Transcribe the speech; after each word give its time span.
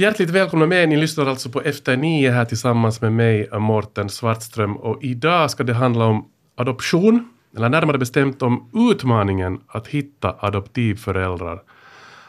Hjärtligt 0.00 0.30
välkomna 0.30 0.66
med, 0.66 0.88
ni 0.88 0.96
lyssnar 0.96 1.26
alltså 1.26 1.50
på 1.50 1.60
Efter 1.60 1.96
nio 1.96 2.30
här 2.30 2.44
tillsammans 2.44 3.00
med 3.00 3.12
mig, 3.12 3.48
Mårten 3.52 4.08
Svartström. 4.08 4.76
Och 4.76 4.98
idag 5.02 5.50
ska 5.50 5.64
det 5.64 5.74
handla 5.74 6.04
om 6.04 6.28
adoption, 6.56 7.28
eller 7.56 7.68
närmare 7.68 7.98
bestämt 7.98 8.42
om 8.42 8.70
utmaningen 8.90 9.60
att 9.66 9.86
hitta 9.86 10.36
adoptivföräldrar. 10.38 11.62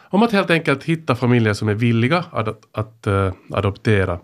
Om 0.10 0.23
att 0.23 0.32
helt 0.32 0.50
enkelt 0.50 0.84
hitta 0.84 1.16
familjer 1.16 1.54
som 1.54 1.70
är 1.70 1.73
villiga 1.73 2.26
att, 2.32 2.48
att 2.72 3.08
uh, 3.08 3.34
adoptera. 3.50 4.20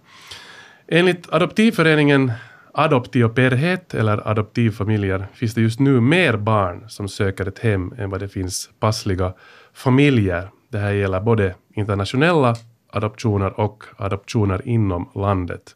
Enligt 0.87 1.33
adoptivföreningen 1.33 2.31
Adoptioperhet, 2.73 3.93
eller 3.93 4.27
adoptivfamiljer, 4.27 5.27
finns 5.33 5.53
det 5.53 5.61
just 5.61 5.79
nu 5.79 6.01
mer 6.01 6.37
barn 6.37 6.85
som 6.87 7.07
söker 7.07 7.47
ett 7.47 7.59
hem 7.59 7.93
än 7.97 8.09
vad 8.09 8.19
det 8.19 8.29
finns 8.29 8.69
passliga 8.79 9.33
familjer. 9.73 10.49
Det 10.71 10.77
här 10.77 10.91
gäller 10.91 11.19
både 11.19 11.55
internationella 11.75 12.55
adoptioner 12.89 13.59
och 13.59 13.83
adoptioner 13.97 14.67
inom 14.67 15.09
landet. 15.15 15.75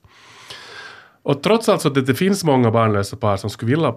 Och 1.24 1.44
trots 1.44 1.70
alltså 1.70 1.88
att 1.88 2.06
det 2.06 2.16
finns 2.16 2.44
många 2.44 2.72
barnlösa 2.72 3.18
par 3.18 3.38
som 3.38 3.50
skulle 3.50 3.76
vilja 3.76 3.96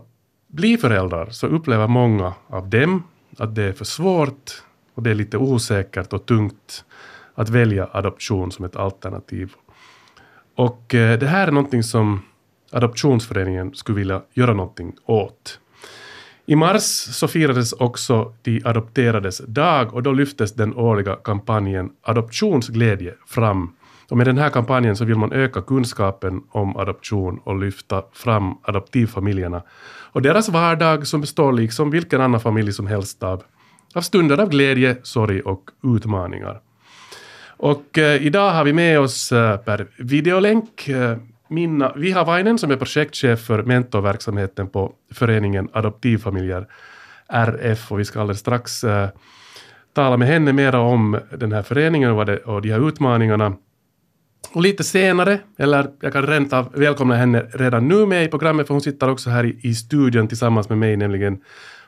bli 0.48 0.76
föräldrar 0.76 1.30
så 1.30 1.46
upplever 1.46 1.86
många 1.86 2.34
av 2.46 2.68
dem 2.68 3.02
att 3.38 3.54
det 3.54 3.62
är 3.62 3.72
för 3.72 3.84
svårt 3.84 4.62
och 4.94 5.02
det 5.02 5.10
är 5.10 5.14
lite 5.14 5.38
osäkert 5.38 6.12
och 6.12 6.26
tungt 6.26 6.84
att 7.34 7.48
välja 7.48 7.88
adoption 7.92 8.52
som 8.52 8.64
ett 8.64 8.76
alternativ. 8.76 9.52
Och 10.56 10.94
eh, 10.94 11.18
det 11.18 11.26
här 11.26 11.48
är 11.48 11.52
någonting 11.52 11.82
som 11.82 12.22
Adoptionsföreningen 12.74 13.74
skulle 13.74 13.98
vilja 13.98 14.22
göra 14.32 14.54
någonting 14.54 14.92
åt. 15.06 15.60
I 16.46 16.56
mars 16.56 16.82
så 16.82 17.28
firades 17.28 17.72
också 17.72 18.32
de 18.42 18.62
adopterades 18.64 19.38
dag 19.38 19.94
och 19.94 20.02
då 20.02 20.12
lyftes 20.12 20.52
den 20.52 20.74
årliga 20.74 21.16
kampanjen 21.16 21.90
Adoptionsglädje 22.02 23.14
fram. 23.26 23.72
Och 24.10 24.16
med 24.16 24.26
den 24.26 24.38
här 24.38 24.50
kampanjen 24.50 24.96
så 24.96 25.04
vill 25.04 25.16
man 25.16 25.32
öka 25.32 25.62
kunskapen 25.62 26.42
om 26.50 26.76
adoption 26.76 27.40
och 27.44 27.58
lyfta 27.58 28.02
fram 28.12 28.54
adoptivfamiljerna 28.62 29.62
och 30.12 30.22
deras 30.22 30.48
vardag 30.48 31.06
som 31.06 31.20
består 31.20 31.52
liksom 31.52 31.90
vilken 31.90 32.20
annan 32.20 32.40
familj 32.40 32.72
som 32.72 32.86
helst 32.86 33.22
av, 33.22 33.42
av 33.94 34.00
stunder 34.00 34.40
av 34.40 34.48
glädje, 34.48 34.96
sorg 35.02 35.40
och 35.40 35.70
utmaningar. 35.96 36.60
Och 37.56 37.98
eh, 37.98 38.26
idag 38.26 38.50
har 38.50 38.64
vi 38.64 38.72
med 38.72 39.00
oss 39.00 39.32
eh, 39.32 39.56
per 39.56 39.86
videolänk 39.98 40.88
eh, 40.88 41.16
Minna 41.54 41.92
Vihavainen 41.96 42.58
som 42.58 42.70
är 42.70 42.76
projektchef 42.76 43.40
för 43.40 43.62
mentorverksamheten 43.62 44.68
på 44.68 44.92
föreningen 45.12 45.68
Adoptivfamiljer 45.72 46.66
RF 47.28 47.92
och 47.92 48.00
vi 48.00 48.04
ska 48.04 48.20
alldeles 48.20 48.40
strax 48.40 48.84
äh, 48.84 49.08
tala 49.92 50.16
med 50.16 50.28
henne 50.28 50.52
mera 50.52 50.80
om 50.80 51.20
den 51.38 51.52
här 51.52 51.62
föreningen 51.62 52.10
och, 52.10 52.26
det, 52.26 52.36
och 52.36 52.62
de 52.62 52.70
här 52.70 52.88
utmaningarna. 52.88 53.56
Och 54.52 54.62
lite 54.62 54.84
senare, 54.84 55.38
eller 55.58 55.90
jag 56.00 56.12
kan 56.12 56.26
rent 56.26 56.52
av 56.52 56.72
välkomna 56.74 57.16
henne 57.16 57.46
redan 57.52 57.88
nu 57.88 58.06
med 58.06 58.24
i 58.24 58.28
programmet 58.28 58.66
för 58.66 58.74
hon 58.74 58.80
sitter 58.80 59.10
också 59.10 59.30
här 59.30 59.44
i, 59.44 59.58
i 59.62 59.74
studion 59.74 60.28
tillsammans 60.28 60.68
med 60.68 60.78
mig, 60.78 60.96
nämligen 60.96 61.40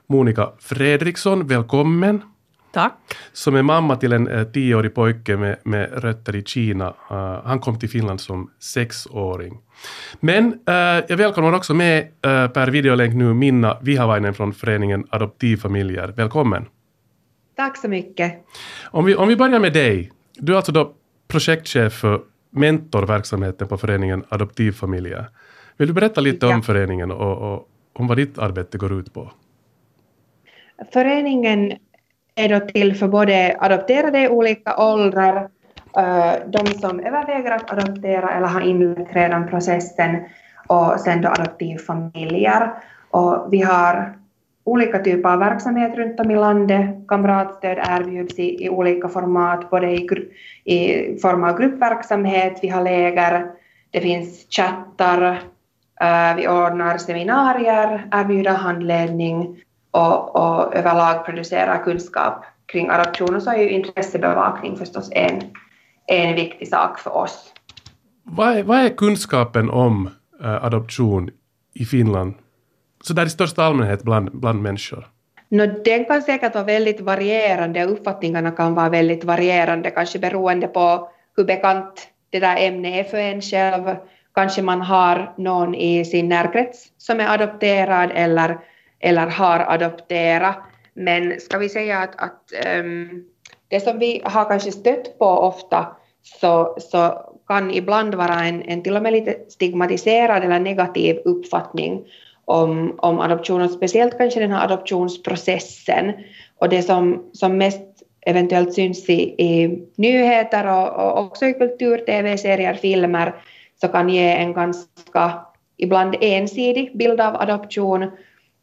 Monica 0.06 0.52
Fredriksson. 0.58 1.46
Välkommen! 1.46 2.22
Tack. 2.76 2.94
Som 3.32 3.54
är 3.54 3.62
mamma 3.62 3.96
till 3.96 4.12
en 4.12 4.28
eh, 4.28 4.44
tioårig 4.44 4.94
pojke 4.94 5.36
med, 5.36 5.56
med 5.62 6.02
rötter 6.04 6.36
i 6.36 6.44
Kina. 6.44 6.88
Uh, 6.88 7.16
han 7.44 7.58
kom 7.58 7.78
till 7.78 7.88
Finland 7.88 8.20
som 8.20 8.50
sexåring. 8.58 9.58
Men 10.20 10.52
uh, 10.52 11.04
jag 11.08 11.16
välkomnar 11.16 11.52
också 11.52 11.74
med 11.74 12.02
uh, 12.02 12.48
per 12.48 12.70
videolänk 12.70 13.14
nu 13.14 13.34
Minna 13.34 13.78
Vihavainen 13.82 14.34
från 14.34 14.52
föreningen 14.52 15.06
Adoptivfamiljer. 15.10 16.08
Välkommen. 16.16 16.66
Tack 17.56 17.76
så 17.76 17.88
mycket. 17.88 18.44
Om 18.84 19.04
vi, 19.04 19.14
om 19.14 19.28
vi 19.28 19.36
börjar 19.36 19.60
med 19.60 19.72
dig. 19.72 20.12
Du 20.34 20.52
är 20.52 20.56
alltså 20.56 20.72
då 20.72 20.92
projektchef 21.28 21.92
för 21.92 22.20
mentorverksamheten 22.50 23.68
på 23.68 23.78
föreningen 23.78 24.24
Adoptivfamiljer. 24.28 25.28
Vill 25.76 25.88
du 25.88 25.94
berätta 25.94 26.20
lite 26.20 26.46
ja. 26.46 26.54
om 26.54 26.62
föreningen 26.62 27.10
och, 27.10 27.52
och 27.52 27.68
om 27.92 28.06
vad 28.06 28.16
ditt 28.16 28.38
arbete 28.38 28.78
går 28.78 29.00
ut 29.00 29.14
på? 29.14 29.32
Föreningen 30.92 31.72
är 32.36 32.48
då 32.48 32.66
till 32.66 32.96
för 32.96 33.08
både 33.08 33.56
adopterade 33.60 34.20
i 34.20 34.28
olika 34.28 34.76
åldrar, 34.76 35.48
eh, 35.96 36.32
de 36.46 36.66
som 36.66 37.00
överväger 37.00 37.50
att 37.50 37.72
adoptera 37.72 38.30
eller 38.30 38.46
har 38.46 38.60
inlett 38.60 39.16
redan 39.16 39.48
processen 39.48 40.16
och 40.66 41.00
sen 41.00 41.22
då 41.22 41.28
adoptivfamiljer. 41.28 42.70
Och 43.10 43.48
vi 43.50 43.60
har 43.60 44.18
olika 44.64 44.98
typer 44.98 45.28
av 45.28 45.38
verksamhet 45.38 45.96
runt 45.96 46.20
om 46.20 46.30
i 46.30 46.36
landet. 46.36 47.08
Kamratstöd 47.08 47.78
erbjuds 47.78 48.38
i, 48.38 48.64
i 48.64 48.68
olika 48.68 49.08
format, 49.08 49.70
både 49.70 49.90
i, 49.90 50.08
i 50.64 51.18
form 51.18 51.44
av 51.44 51.58
gruppverksamhet, 51.58 52.58
vi 52.62 52.68
har 52.68 52.84
läger, 52.84 53.46
det 53.90 54.00
finns 54.00 54.46
chattar, 54.50 55.22
eh, 56.00 56.36
vi 56.36 56.48
ordnar 56.48 56.98
seminarier, 56.98 58.08
erbjuder 58.12 58.50
handledning 58.50 59.62
och, 59.90 60.36
och 60.36 60.74
överlag 60.74 61.26
producera 61.26 61.78
kunskap 61.78 62.44
kring 62.66 62.90
adoption 62.90 63.34
och 63.36 63.42
så 63.42 63.50
är 63.50 63.58
ju 63.58 63.70
intressebevakning 63.70 64.76
förstås 64.76 65.08
en, 65.12 65.42
en 66.06 66.34
viktig 66.34 66.68
sak 66.68 66.98
för 66.98 67.16
oss. 67.16 67.52
Vad 68.22 68.56
är, 68.56 68.62
vad 68.62 68.78
är 68.78 68.88
kunskapen 68.88 69.70
om 69.70 70.10
äh, 70.42 70.64
adoption 70.64 71.30
i 71.74 71.84
Finland, 71.84 72.34
så 73.02 73.12
där 73.12 73.26
i 73.26 73.30
största 73.30 73.64
allmänhet 73.64 74.02
bland, 74.02 74.30
bland 74.40 74.62
människor? 74.62 75.08
No, 75.48 75.66
den 75.84 76.04
kan 76.04 76.22
säkert 76.22 76.54
vara 76.54 76.64
väldigt 76.64 77.00
varierande, 77.00 77.84
uppfattningarna 77.84 78.50
kan 78.50 78.74
vara 78.74 78.88
väldigt 78.88 79.24
varierande, 79.24 79.90
kanske 79.90 80.18
beroende 80.18 80.66
på 80.66 81.10
hur 81.36 81.44
bekant 81.44 82.08
det 82.30 82.40
där 82.40 82.56
ämnet 82.56 82.94
är 82.94 83.04
för 83.04 83.18
en 83.18 83.42
själv. 83.42 83.96
Kanske 84.34 84.62
man 84.62 84.80
har 84.80 85.34
någon 85.36 85.74
i 85.74 86.04
sin 86.04 86.28
närkrets 86.28 86.88
som 86.98 87.20
är 87.20 87.28
adopterad 87.34 88.10
eller 88.14 88.58
eller 89.00 89.26
har 89.26 89.60
adopterat. 89.60 90.56
Men 90.94 91.40
ska 91.40 91.58
vi 91.58 91.68
säga 91.68 91.98
att, 91.98 92.16
att 92.16 92.52
um, 92.80 93.24
det 93.68 93.80
som 93.80 93.98
vi 93.98 94.22
har 94.24 94.44
kanske 94.44 94.72
stött 94.72 95.18
på 95.18 95.26
ofta 95.26 95.86
så, 96.40 96.76
så 96.80 97.20
kan 97.48 97.70
ibland 97.70 98.14
vara 98.14 98.44
en, 98.44 98.62
en 98.62 98.82
till 98.82 98.96
och 98.96 99.02
med 99.02 99.12
lite 99.12 99.36
stigmatiserad 99.48 100.44
eller 100.44 100.60
negativ 100.60 101.16
uppfattning 101.24 102.04
om, 102.44 102.98
om 102.98 103.20
adoption 103.20 103.68
speciellt 103.68 104.18
kanske 104.18 104.40
den 104.40 104.50
här 104.50 104.64
adoptionsprocessen 104.64 106.12
och 106.58 106.68
det 106.68 106.82
som, 106.82 107.30
som 107.32 107.58
mest 107.58 107.82
eventuellt 108.26 108.74
syns 108.74 109.10
i, 109.10 109.22
i 109.22 109.82
nyheter 109.96 110.66
och, 110.66 110.88
och 110.88 111.18
också 111.18 111.46
i 111.46 111.52
kultur, 111.52 111.98
tv-serier, 111.98 112.74
filmer 112.74 113.34
så 113.80 113.88
kan 113.88 114.08
ge 114.08 114.32
en 114.32 114.52
ganska 114.52 115.40
ibland 115.76 116.16
ensidig 116.20 116.96
bild 116.98 117.20
av 117.20 117.36
adoption 117.36 118.10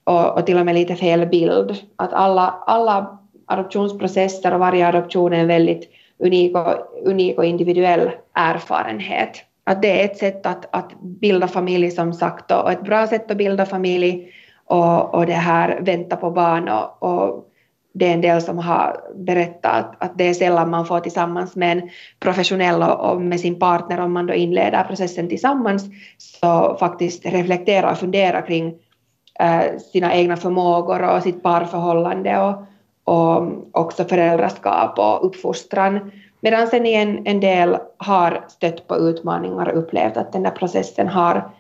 och, 0.04 0.38
och 0.38 0.46
till 0.46 0.58
och 0.58 0.66
med 0.66 0.76
lite 0.76 0.96
fel 0.96 1.26
bild. 1.26 1.76
Att 1.96 2.14
alla, 2.14 2.56
alla 2.68 3.20
adoptionsprocesser 3.46 4.54
och 4.54 4.60
varje 4.60 4.88
adoption 4.88 5.34
är 5.34 5.38
en 5.38 5.48
väldigt 5.48 5.90
unik 6.20 6.56
och, 6.58 6.76
unik 7.06 7.38
och 7.38 7.46
individuell 7.46 8.12
erfarenhet. 8.34 9.44
Att 9.64 9.82
det 9.82 10.02
är 10.02 10.06
ett 10.06 10.18
sätt 10.18 10.46
att, 10.46 10.76
att 10.76 11.02
bilda 11.02 11.48
familj 11.48 11.92
som 11.92 12.14
sagt 12.14 12.52
och 12.52 12.72
ett 12.72 12.84
bra 12.84 13.08
sätt 13.08 13.32
att 13.32 13.38
bilda 13.38 13.66
familj 13.66 14.28
och, 14.66 15.16
och 15.16 15.26
det 15.26 15.34
här 15.34 15.80
vänta 15.82 16.16
på 16.16 16.32
barn 16.32 16.70
och, 16.70 17.04
och 17.04 17.50
det 17.94 18.08
är 18.10 18.14
en 18.14 18.22
del 18.22 18.42
som 18.42 18.58
har 18.58 19.02
berättat 19.16 19.96
att, 19.98 20.18
det 20.18 20.30
är 20.30 20.34
sällan 20.34 20.70
man 20.70 20.86
får 20.86 21.00
tillsammans 21.00 21.56
med 21.56 21.78
en 21.78 21.90
professionell 22.20 22.84
och, 22.84 23.12
och 23.12 23.22
med 23.22 23.40
sin 23.40 23.60
partner 23.60 24.00
om 24.00 24.14
man 24.14 24.26
då 24.26 24.34
inleder 24.34 24.84
processen 24.84 25.30
tillsammans 25.30 25.84
så 26.18 26.78
faktiskt 26.80 27.26
reflektera 27.26 27.92
och 27.92 27.98
fundera 27.98 28.42
kring 28.42 28.74
Eh, 29.40 29.78
sina 29.78 30.14
egna 30.14 30.36
förmågor 30.36 31.02
och 31.02 31.24
sitt 31.24 31.44
parförhållande 31.44 32.38
och, 32.38 32.66
och 33.04 33.68
också 33.72 34.06
föräldraskap 34.06 35.00
och 35.00 35.26
uppfostran. 35.26 36.12
Medan 36.42 36.68
sen 36.68 36.86
en, 36.86 37.28
en 37.28 37.40
del 37.40 37.78
har 37.98 38.46
stött 38.48 38.88
på 38.88 38.98
utmaningar 38.98 39.70
och 39.72 39.80
upplevt 39.80 40.18
att 40.18 40.34
den 40.34 40.44
där 40.44 40.52
processen 40.52 41.08
har 41.08 41.52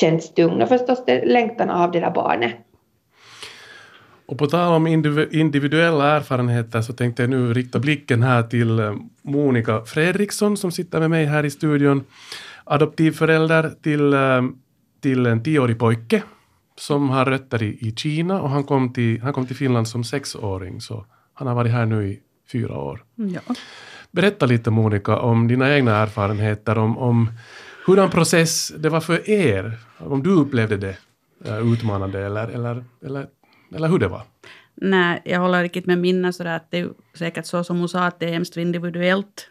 känts 0.00 0.34
tung 0.34 0.62
och 0.62 0.68
förstås 0.68 1.02
längtan 1.06 1.70
av 1.70 1.90
det 1.90 2.00
där 2.00 2.10
barnet. 2.10 2.54
Och 4.26 4.38
på 4.38 4.46
tal 4.46 4.72
om 4.72 4.86
individuella 5.30 6.16
erfarenheter 6.16 6.80
så 6.80 6.92
tänkte 6.92 7.22
jag 7.22 7.30
nu 7.30 7.54
rikta 7.54 7.78
blicken 7.78 8.22
här 8.22 8.42
till 8.42 8.78
eh, 8.78 8.94
Monica 9.22 9.84
Fredriksson 9.84 10.56
som 10.56 10.72
sitter 10.72 11.00
med 11.00 11.10
mig 11.10 11.24
här 11.24 11.44
i 11.44 11.50
studion. 11.50 12.04
Adoptivförälder 12.64 13.72
till, 13.82 14.12
eh, 14.12 14.42
till 15.00 15.26
en 15.26 15.42
tioårig 15.42 15.78
pojke 15.78 16.22
som 16.76 17.10
har 17.10 17.24
rötter 17.24 17.62
i, 17.62 17.88
i 17.88 17.92
Kina 17.96 18.40
och 18.42 18.50
han 18.50 18.64
kom, 18.64 18.92
till, 18.92 19.20
han 19.22 19.32
kom 19.32 19.46
till 19.46 19.56
Finland 19.56 19.88
som 19.88 20.04
sexåring 20.04 20.80
så 20.80 21.06
han 21.34 21.48
har 21.48 21.54
varit 21.54 21.72
här 21.72 21.86
nu 21.86 22.08
i 22.08 22.20
fyra 22.52 22.78
år. 22.78 23.04
Ja. 23.14 23.40
Berätta 24.10 24.46
lite 24.46 24.70
Monica 24.70 25.18
om 25.18 25.48
dina 25.48 25.74
egna 25.74 25.96
erfarenheter, 25.96 26.78
om, 26.78 26.98
om 26.98 27.30
hurdan 27.86 28.10
process 28.10 28.68
det 28.68 28.88
var 28.88 29.00
för 29.00 29.30
er, 29.30 29.78
om 29.98 30.22
du 30.22 30.30
upplevde 30.30 30.76
det 30.76 30.96
uh, 31.48 31.72
utmanande 31.72 32.26
eller, 32.26 32.48
eller, 32.48 32.84
eller, 33.04 33.26
eller 33.74 33.88
hur 33.88 33.98
det 33.98 34.08
var. 34.08 34.22
Nej, 34.74 35.22
jag 35.24 35.40
håller 35.40 35.62
riktigt 35.62 35.86
med 35.86 35.98
Minna 35.98 36.32
sådär 36.32 36.56
att 36.56 36.70
det 36.70 36.78
är 36.78 36.90
säkert 37.14 37.46
så 37.46 37.64
som 37.64 37.78
hon 37.78 37.88
sa 37.88 38.04
att 38.04 38.20
det 38.20 38.26
är 38.26 38.32
hemskt 38.32 38.56
individuellt 38.56 39.48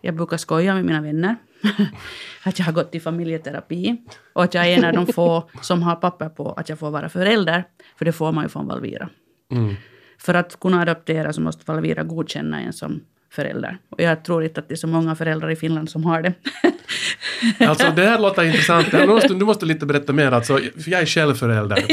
Jag 0.00 0.14
brukar 0.14 0.36
skoja 0.36 0.74
med 0.74 0.84
mina 0.84 1.00
vänner 1.00 1.36
att 2.42 2.58
jag 2.58 2.66
har 2.66 2.72
gått 2.72 2.94
i 2.94 3.00
familjeterapi 3.00 3.96
och 4.32 4.44
att 4.44 4.54
jag 4.54 4.66
är 4.66 4.78
en 4.78 4.84
av 4.84 4.92
de 4.92 5.12
få 5.12 5.50
som 5.62 5.82
har 5.82 5.96
papper 5.96 6.28
på 6.28 6.52
att 6.52 6.68
jag 6.68 6.78
får 6.78 6.90
vara 6.90 7.08
förälder. 7.08 7.64
För 7.98 8.04
det 8.04 8.12
får 8.12 8.32
man 8.32 8.44
ju 8.44 8.48
från 8.48 8.66
Valvira. 8.66 9.08
Mm. 9.52 9.74
För 10.18 10.34
att 10.34 10.60
kunna 10.60 10.82
adoptera 10.82 11.32
så 11.32 11.40
måste 11.40 11.72
Valvira 11.72 12.02
godkänna 12.02 12.60
en 12.60 12.72
som 12.72 13.00
förälder. 13.30 13.78
Och 13.88 14.00
jag 14.00 14.24
tror 14.24 14.44
inte 14.44 14.60
att 14.60 14.68
det 14.68 14.74
är 14.74 14.76
så 14.76 14.86
många 14.86 15.14
föräldrar 15.14 15.50
i 15.50 15.56
Finland 15.56 15.90
som 15.90 16.04
har 16.04 16.22
det. 16.22 16.34
Alltså 17.68 17.90
det 17.96 18.02
här 18.02 18.18
låter 18.18 18.44
intressant. 18.44 18.90
Du 18.90 19.06
måste, 19.06 19.34
du 19.34 19.44
måste 19.44 19.66
lite 19.66 19.86
berätta 19.86 20.12
mer. 20.12 20.32
Alltså, 20.32 20.60
jag 20.86 21.00
är 21.00 21.06
själv 21.06 21.34
förälder. 21.34 21.84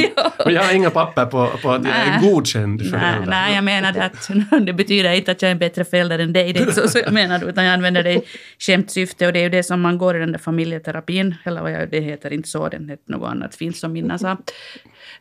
Och 0.45 0.51
jag 0.51 0.63
har 0.63 0.73
inga 0.73 0.89
papper 0.89 1.25
på, 1.25 1.47
på 1.61 1.71
att 1.71 1.85
jag 1.85 1.95
är 1.95 2.19
Nej. 2.21 2.31
godkänd 2.31 2.81
Nej, 2.81 2.89
förälder. 2.89 3.29
nej, 3.29 3.55
jag 3.55 3.63
menade 3.63 4.03
att 4.03 4.29
det 4.65 4.73
betyder 4.73 5.13
inte 5.13 5.31
att 5.31 5.41
jag 5.41 5.49
är 5.49 5.51
en 5.51 5.59
bättre 5.59 5.85
förälder 5.85 6.19
än 6.19 6.33
dig. 6.33 6.53
Det 6.53 6.59
är 6.59 6.61
inte 6.61 6.73
så, 6.73 6.87
så 6.87 6.99
jag 6.99 7.13
menar, 7.13 7.49
utan 7.49 7.63
jag 7.63 7.73
använder 7.73 8.03
det 8.03 8.13
i 8.13 8.21
skämtsyfte. 8.59 9.27
Och 9.27 9.33
det 9.33 9.39
är 9.39 9.43
ju 9.43 9.49
det 9.49 9.63
som 9.63 9.81
man 9.81 9.97
går 9.97 10.15
i 10.15 10.19
den 10.19 10.31
där 10.31 10.39
familjeterapin. 10.39 11.35
Eller 11.43 11.61
vad 11.61 11.71
jag, 11.71 11.91
det 11.91 11.99
heter 11.99 12.33
inte 12.33 12.49
så, 12.49 12.69
den 12.69 12.89
heter 12.89 13.11
något 13.11 13.29
annat 13.29 13.55
fint 13.55 13.77
som 13.77 13.93
Minna 13.93 14.17
sa. 14.17 14.37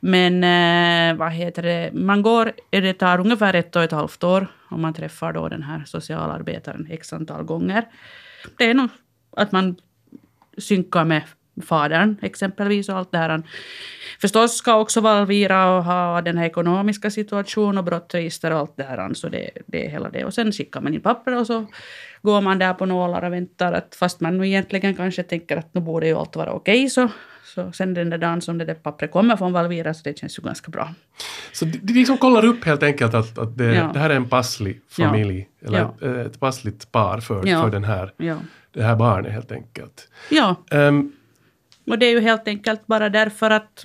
Men 0.00 0.44
eh, 0.44 1.18
vad 1.18 1.32
heter 1.32 1.62
det, 1.62 1.90
man 1.92 2.22
går, 2.22 2.52
det 2.70 2.92
tar 2.92 3.20
ungefär 3.20 3.54
ett 3.54 3.76
och 3.76 3.82
ett 3.82 3.92
halvt 3.92 4.24
år 4.24 4.46
om 4.70 4.82
man 4.82 4.94
träffar 4.94 5.32
då 5.32 5.48
den 5.48 5.62
här 5.62 5.82
socialarbetaren 5.86 6.86
x 6.90 7.12
antal 7.12 7.44
gånger. 7.44 7.84
Det 8.58 8.64
är 8.64 8.74
nog 8.74 8.88
att 9.30 9.52
man 9.52 9.76
synkar 10.58 11.04
med 11.04 11.22
fadern 11.62 12.16
exempelvis 12.22 12.88
och 12.88 12.96
allt 12.96 13.12
det 13.12 13.18
här. 13.18 13.42
Förstås 14.20 14.56
ska 14.56 14.74
också 14.74 15.00
Valvira 15.00 15.76
och 15.76 15.84
ha 15.84 16.22
den 16.22 16.38
här 16.38 16.46
ekonomiska 16.46 17.10
situationen 17.10 17.78
och 17.78 17.84
brottsregister 17.84 18.50
och 18.50 18.58
allt 18.58 18.76
det 18.76 18.82
här. 18.82 19.14
Så 19.14 19.28
det, 19.28 19.50
det 19.66 19.86
är 19.86 19.90
hela 19.90 20.08
det. 20.10 20.24
Och 20.24 20.34
sen 20.34 20.52
skickar 20.52 20.80
man 20.80 20.94
in 20.94 21.00
papper 21.00 21.36
och 21.36 21.46
så 21.46 21.66
går 22.22 22.40
man 22.40 22.58
där 22.58 22.74
på 22.74 22.86
nålar 22.86 23.24
och 23.24 23.32
väntar. 23.32 23.72
Att 23.72 23.94
fast 23.94 24.20
man 24.20 24.38
nu 24.38 24.46
egentligen 24.46 24.94
kanske 24.96 25.22
tänker 25.22 25.56
att 25.56 25.74
nu 25.74 25.80
borde 25.80 26.06
ju 26.06 26.14
allt 26.14 26.36
vara 26.36 26.52
okej 26.52 26.90
så, 26.90 27.08
så 27.44 27.72
sen 27.72 27.94
den 27.94 28.10
där 28.10 28.18
dagen 28.18 28.40
som 28.40 28.58
det 28.58 28.64
där 28.64 28.74
pappret 28.74 29.10
kommer 29.12 29.36
från 29.36 29.52
Valvira 29.52 29.94
så 29.94 30.00
det 30.04 30.18
känns 30.18 30.38
ju 30.38 30.42
ganska 30.42 30.70
bra. 30.70 30.94
Så 31.52 31.64
de, 31.64 31.92
liksom 31.92 32.18
kollar 32.18 32.44
upp 32.44 32.64
helt 32.64 32.82
enkelt 32.82 33.14
att, 33.14 33.38
att 33.38 33.58
det, 33.58 33.74
Ja. 33.74 33.90
det 33.94 33.98
här 33.98 34.10
är 34.10 34.16
en 34.16 34.28
passlig 34.28 34.80
familj. 34.90 35.48
Eller 35.66 35.78
Ja. 35.78 35.94
ett, 36.08 36.26
ett 36.26 36.40
passligt 36.40 36.92
par 36.92 37.20
för, 37.20 37.46
Ja. 37.46 37.62
för 37.62 37.70
den 37.70 37.84
här, 37.84 38.12
Ja. 38.16 38.36
det 38.74 38.82
här 38.82 38.96
barnet 38.96 39.32
helt 39.32 39.52
enkelt. 39.52 40.08
ja, 40.30 40.56
Ehm, 40.70 41.12
och 41.88 41.98
det 41.98 42.06
är 42.06 42.10
ju 42.10 42.20
helt 42.20 42.48
enkelt 42.48 42.86
bara 42.86 43.08
därför 43.08 43.50
att 43.50 43.84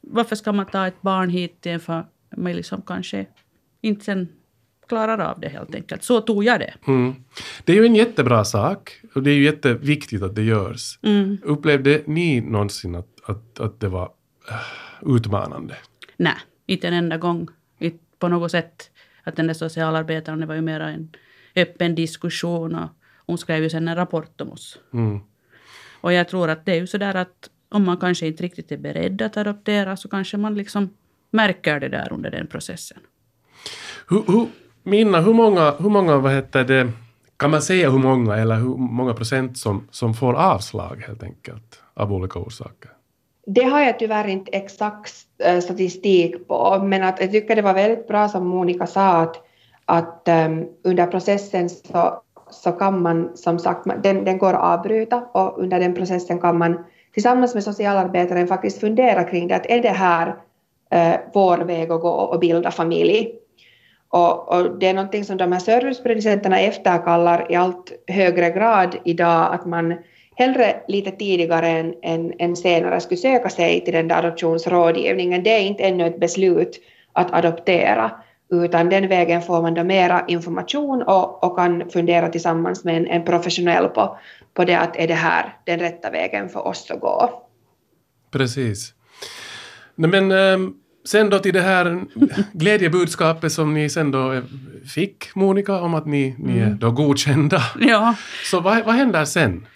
varför 0.00 0.36
ska 0.36 0.52
man 0.52 0.66
ta 0.66 0.86
ett 0.86 1.02
barn 1.02 1.30
hit 1.30 1.60
till 1.60 1.72
en 1.72 1.80
familj 1.80 2.62
som 2.62 2.82
kanske 2.82 3.26
inte 3.80 4.04
sen 4.04 4.28
klarar 4.88 5.18
av 5.18 5.40
det 5.40 5.48
helt 5.48 5.74
enkelt. 5.74 6.02
Så 6.02 6.20
tog 6.20 6.44
jag 6.44 6.60
det. 6.60 6.74
mm. 6.86 7.14
Det 7.64 7.72
är 7.72 7.76
ju 7.76 7.86
en 7.86 7.94
jättebra 7.94 8.44
sak 8.44 9.00
och 9.14 9.22
det 9.22 9.30
är 9.30 9.34
ju 9.34 9.44
jätteviktigt 9.44 10.22
att 10.22 10.34
det 10.34 10.42
görs. 10.42 10.98
Mm. 11.02 11.38
Upplevde 11.42 12.02
ni 12.06 12.40
någonsin 12.40 12.94
att, 12.94 13.08
att, 13.24 13.60
att 13.60 13.80
det 13.80 13.88
var 13.88 14.10
äh, 14.50 15.16
utmanande? 15.16 15.76
Nej, 16.16 16.36
inte 16.66 16.88
en 16.88 16.94
enda 16.94 17.16
gång. 17.16 17.48
Inte 17.78 18.04
på 18.18 18.28
något 18.28 18.50
sätt. 18.50 18.90
Att 19.24 19.36
den 19.36 19.46
där 19.46 19.54
socialarbetaren, 19.54 20.40
det 20.40 20.46
var 20.46 20.54
ju 20.54 20.60
mera 20.60 20.90
en 20.90 21.10
öppen 21.56 21.94
diskussion 21.94 22.74
och 22.74 22.90
hon 23.26 23.38
skrev 23.38 23.62
ju 23.62 23.70
sen 23.70 23.88
en 23.88 23.96
rapport 23.96 24.40
om 24.40 24.50
oss. 24.50 24.78
Mm. 24.92 25.20
Och 26.02 26.12
jag 26.12 26.28
tror 26.28 26.50
att 26.50 26.66
det 26.66 26.72
är 26.72 26.80
ju 26.80 26.86
sådär 26.86 27.14
att 27.14 27.50
om 27.68 27.84
man 27.84 27.96
kanske 27.96 28.26
inte 28.26 28.42
riktigt 28.42 28.72
är 28.72 28.76
beredd 28.76 29.22
att 29.22 29.36
adoptera 29.36 29.96
så 29.96 30.08
kanske 30.08 30.36
man 30.36 30.54
liksom 30.54 30.90
märker 31.30 31.80
det 31.80 31.88
där 31.88 32.12
under 32.12 32.30
den 32.30 32.46
processen. 32.46 32.98
Hur, 34.08 34.22
hur, 34.26 34.46
Minna, 34.82 35.20
hur 35.20 35.34
många, 35.34 35.74
hur 35.78 35.90
många 35.90 36.16
vad 36.18 36.32
heter 36.32 36.64
det, 36.64 36.92
kan 37.36 37.50
man 37.50 37.62
säga 37.62 37.90
hur 37.90 37.98
många 37.98 38.36
eller 38.36 38.56
hur 38.56 38.76
många 38.76 39.14
procent 39.14 39.58
som, 39.58 39.88
som 39.90 40.14
får 40.14 40.34
avslag 40.34 41.04
helt 41.06 41.22
enkelt 41.22 41.82
av 41.94 42.12
olika 42.12 42.38
orsaker? 42.38 42.90
Det 43.46 43.64
har 43.64 43.80
jag 43.80 43.98
tyvärr 43.98 44.28
inte 44.28 44.50
exakt 44.50 45.14
eh, 45.44 45.60
statistik 45.60 46.48
på, 46.48 46.82
men 46.84 47.02
att 47.02 47.20
jag 47.20 47.30
tycker 47.30 47.56
det 47.56 47.62
var 47.62 47.74
väldigt 47.74 48.08
bra 48.08 48.28
som 48.28 48.46
Monica 48.46 48.86
sa 48.86 49.22
att, 49.22 49.36
att 49.84 50.28
um, 50.28 50.68
under 50.84 51.06
processen 51.06 51.70
så, 51.70 52.22
så 52.54 52.72
kan 52.72 53.02
man 53.02 53.36
som 53.36 53.58
sagt, 53.58 53.86
den, 54.02 54.24
den 54.24 54.38
går 54.38 54.52
att 54.52 54.78
avbryta 54.78 55.22
och 55.32 55.58
under 55.58 55.80
den 55.80 55.94
processen 55.94 56.38
kan 56.38 56.58
man 56.58 56.84
tillsammans 57.14 57.54
med 57.54 57.64
socialarbetaren 57.64 58.48
faktiskt 58.48 58.80
fundera 58.80 59.24
kring 59.24 59.48
det, 59.48 59.54
att 59.54 59.66
är 59.66 59.82
det 59.82 59.88
här 59.88 60.34
eh, 60.90 61.14
vår 61.34 61.58
väg 61.58 61.90
att 61.90 62.00
gå 62.00 62.10
och 62.10 62.40
bilda 62.40 62.70
familj? 62.70 63.32
Och, 64.08 64.48
och 64.48 64.78
det 64.78 64.86
är 64.86 64.94
någonting 64.94 65.24
som 65.24 65.36
de 65.36 65.52
här 65.52 65.60
serviceproducenterna 65.60 66.60
efterkallar 66.60 67.52
i 67.52 67.54
allt 67.54 67.92
högre 68.06 68.50
grad 68.50 68.96
idag, 69.04 69.54
att 69.54 69.66
man 69.66 69.94
hellre 70.34 70.76
lite 70.88 71.10
tidigare 71.10 71.68
än, 71.68 71.94
än, 72.02 72.32
än 72.38 72.56
senare 72.56 73.00
skulle 73.00 73.18
söka 73.18 73.48
sig 73.48 73.84
till 73.84 73.94
den 73.94 74.08
där 74.08 74.18
adoptionsrådgivningen. 74.18 75.42
Det 75.42 75.50
är 75.50 75.60
inte 75.60 75.82
ännu 75.82 76.06
ett 76.06 76.20
beslut 76.20 76.80
att 77.12 77.34
adoptera, 77.34 78.10
utan 78.52 78.88
den 78.88 79.08
vägen 79.08 79.42
får 79.42 79.62
man 79.62 79.74
då 79.74 79.84
mera 79.84 80.24
information 80.28 81.02
och, 81.02 81.44
och 81.44 81.56
kan 81.56 81.90
fundera 81.90 82.28
tillsammans 82.28 82.84
med 82.84 82.96
en, 82.96 83.06
en 83.06 83.24
professionell 83.24 83.88
på, 83.88 84.18
på 84.54 84.64
det 84.64 84.74
att 84.74 84.96
är 84.96 85.08
det 85.08 85.14
här 85.14 85.56
den 85.64 85.78
rätta 85.78 86.10
vägen 86.10 86.48
för 86.48 86.66
oss 86.66 86.90
att 86.90 87.00
gå. 87.00 87.44
Precis. 88.30 88.94
Nej, 89.94 90.10
men 90.10 90.32
ehm, 90.32 90.74
sen 91.04 91.30
då 91.30 91.38
till 91.38 91.54
det 91.54 91.60
här 91.60 92.04
glädjebudskapet 92.52 93.52
som 93.52 93.74
ni 93.74 93.90
sen 93.90 94.10
då 94.10 94.32
eh, 94.32 94.42
fick, 94.94 95.34
Monica, 95.34 95.80
om 95.80 95.94
att 95.94 96.06
ni, 96.06 96.34
ni 96.38 96.58
är 96.58 96.70
då 96.70 96.90
godkända. 96.90 97.62
Ja, 97.80 98.14
Så 98.44 98.60
vad, 98.60 98.84
vad 98.84 98.94
händer 98.94 99.24
sen? 99.24 99.66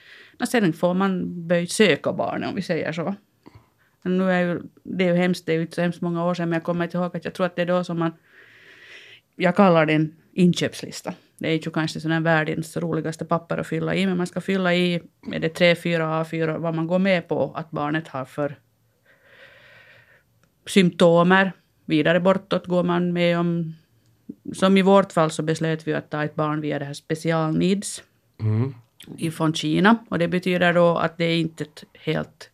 sen 0.48 0.72
får 0.72 0.94
man 0.94 1.46
börja 1.48 1.66
söka 1.66 2.12
barnet 2.12 2.48
om 2.48 2.54
vi 2.54 2.62
säger 2.62 2.92
så. 2.92 3.14
Men 4.02 4.18
nu 4.18 4.32
är 4.32 4.40
ju, 4.40 4.62
det 4.84 5.04
är 5.04 5.14
ju 5.14 5.16
hemskt, 5.20 5.46
det 5.46 5.52
är 5.52 5.56
ju 5.56 5.62
inte 5.62 5.74
så 5.74 5.80
hemskt 5.80 6.00
många 6.00 6.24
år 6.24 6.34
sedan, 6.34 6.48
men 6.48 6.56
jag 6.56 6.64
kommer 6.64 6.84
inte 6.84 6.96
ihåg 6.96 7.16
att 7.16 7.24
jag 7.24 7.34
tror 7.34 7.46
att 7.46 7.56
det 7.56 7.62
är 7.62 7.66
då 7.66 7.84
som 7.84 7.98
man... 7.98 8.12
Jag 9.36 9.56
kallar 9.56 9.86
det 9.86 9.92
en 9.92 10.16
inköpslista. 10.32 11.14
Det 11.38 11.48
är 11.48 11.52
ju 11.52 11.70
kanske 11.70 12.00
sån 12.00 12.10
här 12.10 12.20
världens 12.20 12.76
roligaste 12.76 13.24
papper 13.24 13.58
att 13.58 13.66
fylla 13.66 13.94
i, 13.94 14.06
men 14.06 14.16
man 14.16 14.26
ska 14.26 14.40
fylla 14.40 14.74
i 14.74 15.02
med 15.26 15.40
det 15.40 15.48
tre, 15.48 15.74
fyra 15.74 16.24
A4 16.24 16.58
vad 16.58 16.74
man 16.74 16.86
går 16.86 16.98
med 16.98 17.28
på 17.28 17.52
att 17.54 17.70
barnet 17.70 18.08
har 18.08 18.24
för 18.24 18.58
symptomer. 20.66 21.52
Vidare 21.84 22.20
bortåt 22.20 22.66
går 22.66 22.84
man 22.84 23.12
med 23.12 23.38
om... 23.38 23.74
Som 24.54 24.76
i 24.76 24.82
vårt 24.82 25.12
fall 25.12 25.30
så 25.30 25.42
beslöt 25.42 25.86
vi 25.86 25.94
att 25.94 26.10
ta 26.10 26.24
ett 26.24 26.34
barn 26.34 26.60
via 26.60 26.78
det 26.78 26.84
här 26.84 26.94
specialneeds 26.94 28.02
Mm. 28.40 28.74
ifrån 29.16 29.54
Kina. 29.54 29.98
Och 30.08 30.18
det 30.18 30.28
betyder 30.28 30.72
då 30.72 30.98
att 30.98 31.18
det 31.18 31.24
är 31.24 31.38
inte 31.38 31.64
ett 31.64 31.84
helt 31.92 32.50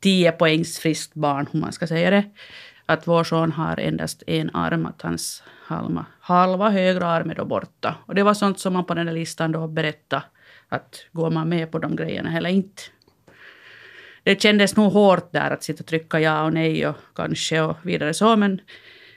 10 0.00 0.32
poängs 0.32 0.78
friskt 0.78 1.14
barn, 1.14 1.48
hur 1.52 1.60
man 1.60 1.72
ska 1.72 1.86
säga 1.86 2.10
det. 2.10 2.24
Att 2.92 3.06
vår 3.06 3.24
son 3.24 3.52
har 3.52 3.80
endast 3.80 4.22
en 4.26 4.50
arm, 4.54 4.86
att 4.86 5.02
hans 5.02 5.42
halva, 5.66 6.06
halva 6.20 6.70
högra 6.70 7.06
arm 7.06 7.30
är 7.30 7.34
då 7.34 7.44
borta. 7.44 7.96
Och 8.06 8.14
det 8.14 8.22
var 8.22 8.34
sånt 8.34 8.58
som 8.58 8.72
man 8.72 8.84
på 8.84 8.94
den 8.94 9.06
där 9.06 9.12
listan 9.12 9.52
då 9.52 9.68
berättade, 9.68 10.22
att 10.68 11.06
går 11.12 11.30
man 11.30 11.48
med 11.48 11.70
på 11.70 11.78
de 11.78 11.96
grejerna 11.96 12.36
eller 12.36 12.50
inte. 12.50 12.82
Det 14.22 14.42
kändes 14.42 14.76
nog 14.76 14.92
hårt 14.92 15.32
där 15.32 15.50
att 15.50 15.62
sitta 15.62 15.80
och 15.80 15.86
trycka 15.86 16.20
ja 16.20 16.44
och 16.44 16.52
nej 16.52 16.86
och 16.86 16.96
kanske 17.14 17.60
och 17.60 17.76
vidare 17.82 18.14
så, 18.14 18.36
men 18.36 18.60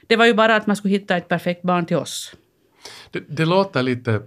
det 0.08 0.15
var 0.15 0.25
ju 0.25 0.34
bara 0.34 0.55
att 0.55 0.67
man 0.67 0.75
skulle 0.75 0.94
hitta 0.94 1.17
ett 1.17 1.27
perfekt 1.27 1.62
barn 1.62 1.86
till 1.86 1.98
oss. 1.98 2.36
Det, 3.12 3.24
det 3.27 3.46
låter 3.46 3.84
lite 3.84 4.22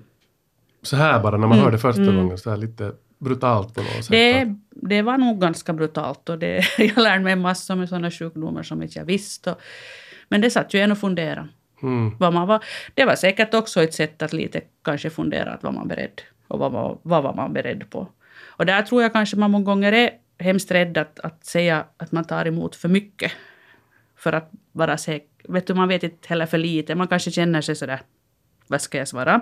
så 0.82 0.96
här 0.96 1.22
bara 1.22 1.36
när 1.36 1.46
man 1.46 1.58
hör 1.58 1.70
det 1.70 1.78
första 1.78 2.04
gången, 2.04 2.38
så 2.38 2.50
här 2.50 2.56
lite 2.56 2.92
brutalt 3.18 3.74
på 3.74 3.80
något 3.80 4.04
sätt. 4.04 4.08
Det, 4.08 4.54
det 4.70 5.02
var 5.02 5.18
nog 5.18 5.40
ganska 5.40 5.72
brutalt 5.72 6.28
och 6.28 6.38
det, 6.38 6.64
jag 6.78 6.96
lärde 6.96 7.24
mig 7.24 7.36
massor 7.36 7.76
med 7.76 7.88
sådana 7.88 8.10
sjukdomar 8.10 8.62
som 8.62 8.82
inte 8.82 8.98
jag 8.98 9.06
visste. 9.06 9.50
Och, 9.50 9.60
men 10.28 10.40
det 10.40 10.50
satt 10.50 10.74
ju 10.74 10.80
en 10.80 10.92
och 10.92 10.98
fundera. 10.98 11.48
Mm. 11.82 12.16
Vad 12.18 12.32
man 12.32 12.48
var, 12.48 12.64
det 12.94 13.04
var 13.04 13.14
säkert 13.14 13.54
också 13.54 13.82
ett 13.82 13.94
sätt 13.94 14.22
att 14.22 14.32
lite 14.32 14.60
kanske 14.84 15.10
fundera 15.10 15.52
att 15.52 15.62
var 15.62 15.72
man 15.72 15.88
beredd 15.88 16.22
och 16.48 16.58
vad 16.58 16.72
var, 16.72 16.98
vad 17.02 17.22
var 17.22 17.34
man 17.34 17.52
beredd 17.52 17.90
på. 17.90 18.08
Och 18.46 18.66
där 18.66 18.82
tror 18.82 19.02
jag 19.02 19.12
kanske 19.12 19.36
man 19.36 19.50
många 19.50 19.64
gånger 19.64 19.92
är 19.92 20.10
hemskt 20.38 20.70
rädd 20.70 20.98
att, 20.98 21.20
att 21.20 21.46
säga 21.46 21.84
att 21.96 22.12
man 22.12 22.24
tar 22.24 22.46
emot 22.46 22.76
för 22.76 22.88
mycket. 22.88 23.32
För 24.16 24.32
att 24.32 24.50
vara 24.72 24.98
säker. 24.98 25.28
Vet 25.48 25.66
du, 25.66 25.74
man 25.74 25.88
vet 25.88 26.02
inte 26.02 26.28
heller 26.28 26.46
för 26.46 26.58
lite. 26.58 26.94
Man 26.94 27.08
kanske 27.08 27.30
känner 27.30 27.60
sig 27.60 27.76
sådär, 27.76 28.00
vad 28.66 28.80
ska 28.80 28.98
jag 28.98 29.08
svara? 29.08 29.40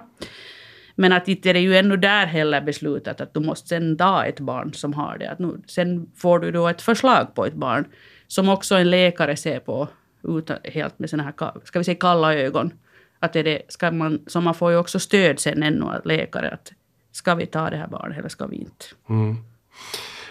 Men 0.99 1.13
att 1.13 1.29
inte 1.29 1.51
är 1.51 1.55
det 1.55 1.61
ju 1.61 1.77
ännu 1.77 1.97
där 1.97 2.27
heller 2.27 2.61
beslutat 2.61 3.21
att 3.21 3.35
du 3.35 3.41
måste 3.41 3.69
sen 3.69 3.97
ta 3.97 4.25
ett 4.25 4.41
barn 4.41 4.73
som 4.75 4.93
har 4.95 5.19
det. 5.19 5.31
Att 5.31 5.39
nu, 5.39 5.61
sen 5.67 6.11
får 6.17 6.39
du 6.39 6.53
då 6.53 6.69
ett 6.69 6.83
förslag 6.83 7.35
på 7.35 7.47
ett 7.47 7.55
barn 7.55 7.85
som 8.27 8.49
också 8.49 8.75
en 8.75 8.91
läkare 8.91 9.37
ser 9.37 9.61
på 9.61 9.89
utan, 10.23 10.57
helt 10.65 10.99
med 10.99 11.11
såna 11.11 11.23
här, 11.23 11.35
ska 11.65 11.79
vi 11.79 11.85
säga 11.85 11.95
kalla 11.95 12.35
ögon. 12.35 12.73
Att 13.19 13.37
är 13.37 13.45
det, 13.45 13.63
ska 13.69 13.91
man, 13.91 14.21
så 14.27 14.41
man 14.41 14.55
får 14.55 14.71
ju 14.71 14.77
också 14.77 14.99
stöd 14.99 15.41
sen 15.41 15.63
ännu 15.63 15.85
av 15.85 16.07
läkare 16.07 16.51
att 16.51 16.73
ska 17.13 17.35
vi 17.35 17.47
ta 17.47 17.71
det 17.71 17.77
här 17.77 17.89
barnet 17.89 18.19
eller 18.19 18.29
ska 18.29 18.47
vi 18.47 18.57
inte? 18.57 18.85
Mm. 19.09 19.37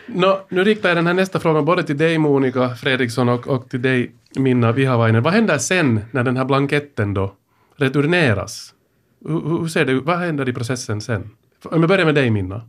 No, 0.07 0.39
nu 0.49 0.63
riktar 0.63 0.89
jag 0.89 0.97
den 0.97 1.07
här 1.07 1.13
nästa 1.13 1.39
frågan 1.39 1.65
både 1.65 1.83
till 1.83 1.97
dig 1.97 2.17
Monica 2.17 2.75
Fredriksson 2.75 3.29
och, 3.29 3.47
och 3.47 3.69
till 3.69 3.81
dig 3.81 4.11
Minna 4.35 4.71
Vihavainen. 4.71 5.23
Vad 5.23 5.33
händer 5.33 5.57
sen 5.57 6.01
när 6.11 6.23
den 6.23 6.37
här 6.37 6.45
blanketten 6.45 7.13
då 7.13 7.33
returneras? 7.75 8.74
Hur, 9.19 9.59
hur 9.59 9.67
ser 9.67 9.85
det 9.85 9.91
ut? 9.91 10.05
Vad 10.05 10.17
händer 10.17 10.49
i 10.49 10.53
processen 10.53 11.01
sen? 11.01 11.29
Om 11.63 11.79
jag 11.79 11.89
börjar 11.89 12.05
med 12.05 12.15
dig 12.15 12.29
Minna. 12.29 12.61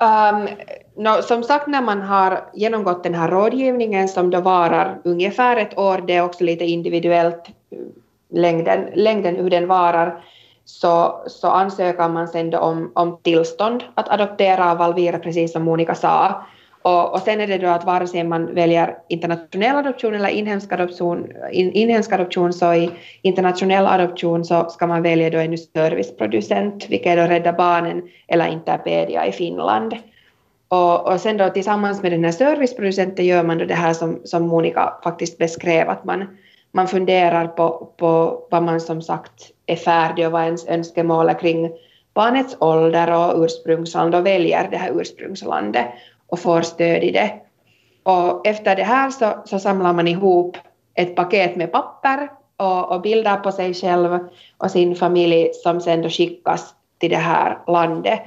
Um, 0.00 0.48
no, 0.96 1.22
som 1.22 1.42
sagt, 1.42 1.66
när 1.66 1.82
man 1.82 2.02
har 2.02 2.44
genomgått 2.54 3.02
den 3.02 3.14
här 3.14 3.28
rådgivningen 3.28 4.08
som 4.08 4.30
då 4.30 4.40
varar 4.40 5.00
ungefär 5.04 5.56
ett 5.56 5.78
år, 5.78 6.04
det 6.06 6.16
är 6.16 6.24
också 6.24 6.44
lite 6.44 6.64
individuellt 6.64 7.48
eh, 7.70 7.78
längden, 8.38 8.88
längden 8.94 9.36
hur 9.36 9.50
den 9.50 9.66
varar, 9.66 10.24
så, 10.64 11.22
så 11.26 11.48
ansöker 11.48 12.08
man 12.08 12.28
sen 12.28 12.50
då 12.50 12.58
om, 12.58 12.92
om 12.94 13.18
tillstånd 13.22 13.84
att 13.94 14.08
adoptera 14.08 14.70
av 14.70 14.78
Valvira, 14.78 15.18
precis 15.18 15.52
som 15.52 15.62
Monica 15.62 15.94
sa. 15.94 16.46
Och, 16.82 17.12
och 17.12 17.20
sen 17.20 17.40
är 17.40 17.46
det 17.46 17.58
då 17.58 17.66
att 17.66 17.84
vare 17.84 18.06
sig 18.06 18.24
man 18.24 18.54
väljer 18.54 18.96
internationell 19.08 19.76
adoption 19.76 20.14
eller 20.14 20.28
inhemsk 20.28 20.72
adoption, 20.72 21.26
in, 21.52 21.72
inhemsk 21.72 22.12
adoption 22.12 22.52
så 22.52 22.74
i 22.74 22.90
internationell 23.22 23.86
adoption 23.86 24.44
så 24.44 24.68
ska 24.68 24.86
man 24.86 25.02
välja 25.02 25.30
då 25.30 25.38
en 25.38 25.58
serviceproducent, 25.58 26.86
vilket 26.88 27.06
är 27.06 27.16
då 27.16 27.22
Rädda 27.22 27.52
Barnen 27.52 28.02
eller 28.28 28.46
Interpedia 28.46 29.26
i 29.26 29.32
Finland. 29.32 29.96
Och, 30.68 31.12
och 31.12 31.20
sen 31.20 31.36
då 31.36 31.48
tillsammans 31.48 32.02
med 32.02 32.12
den 32.12 32.24
här 32.24 32.32
serviceproducenten 32.32 33.26
gör 33.26 33.42
man 33.42 33.58
då 33.58 33.64
det 33.64 33.74
här 33.74 33.92
som, 33.92 34.20
som 34.24 34.42
Monica 34.42 34.94
faktiskt 35.04 35.38
beskrev, 35.38 35.88
att 35.88 36.04
man, 36.04 36.38
man 36.72 36.88
funderar 36.88 37.46
på, 37.46 37.92
på 37.96 38.42
vad 38.50 38.62
man 38.62 38.80
som 38.80 39.02
sagt 39.02 39.50
är 39.66 39.76
färdig 39.76 40.26
och 40.26 40.32
vad 40.32 40.44
ens 40.44 40.68
önskemål 40.68 41.28
är 41.28 41.38
kring 41.38 41.70
barnets 42.14 42.56
ålder 42.60 43.12
och 43.12 43.44
ursprungsland 43.44 44.14
och 44.14 44.26
väljer 44.26 44.68
det 44.70 44.76
här 44.76 45.00
ursprungslandet 45.00 45.86
och 46.30 46.38
får 46.38 46.62
stöd 46.62 47.02
i 47.02 47.10
det. 47.10 47.32
Och 48.02 48.46
efter 48.46 48.76
det 48.76 48.82
här 48.82 49.10
så, 49.10 49.32
så 49.44 49.58
samlar 49.58 49.92
man 49.92 50.08
ihop 50.08 50.56
ett 50.94 51.16
paket 51.16 51.56
med 51.56 51.72
papper 51.72 52.28
och, 52.56 52.92
och 52.92 53.00
bilder 53.00 53.36
på 53.36 53.52
sig 53.52 53.74
själv 53.74 54.18
och 54.58 54.70
sin 54.70 54.96
familj 54.96 55.50
som 55.52 55.80
sen 55.80 56.02
då 56.02 56.08
skickas 56.08 56.74
till 56.98 57.10
det 57.10 57.16
här 57.16 57.58
landet. 57.66 58.20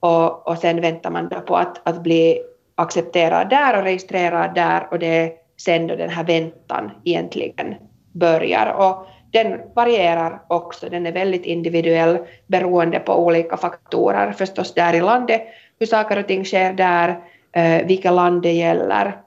Och, 0.00 0.48
och 0.48 0.58
sen 0.58 0.80
väntar 0.80 1.10
man 1.10 1.28
då 1.28 1.40
på 1.40 1.56
att, 1.56 1.88
att 1.88 2.02
bli 2.02 2.38
accepterad 2.74 3.50
där 3.50 3.78
och 3.78 3.84
registrerad 3.84 4.54
där 4.54 4.88
och 4.90 4.98
det 4.98 5.06
är 5.06 5.32
sen 5.56 5.86
då 5.86 5.96
den 5.96 6.10
här 6.10 6.24
väntan 6.24 6.90
egentligen 7.04 7.74
börjar. 8.12 8.72
Och 8.72 9.06
den 9.30 9.60
varierar 9.74 10.42
också, 10.48 10.88
den 10.88 11.06
är 11.06 11.12
väldigt 11.12 11.44
individuell 11.44 12.18
beroende 12.46 12.98
på 12.98 13.24
olika 13.24 13.56
faktorer 13.56 14.32
förstås 14.32 14.74
där 14.74 14.94
i 14.94 15.00
landet, 15.00 15.42
hur 15.78 15.86
saker 15.86 16.18
och 16.18 16.26
ting 16.26 16.44
sker 16.44 16.72
där, 16.72 17.18
eh, 17.52 17.86
vilka 17.86 18.10
land 18.10 18.42
det 18.42 18.52
gäller. 18.52 19.22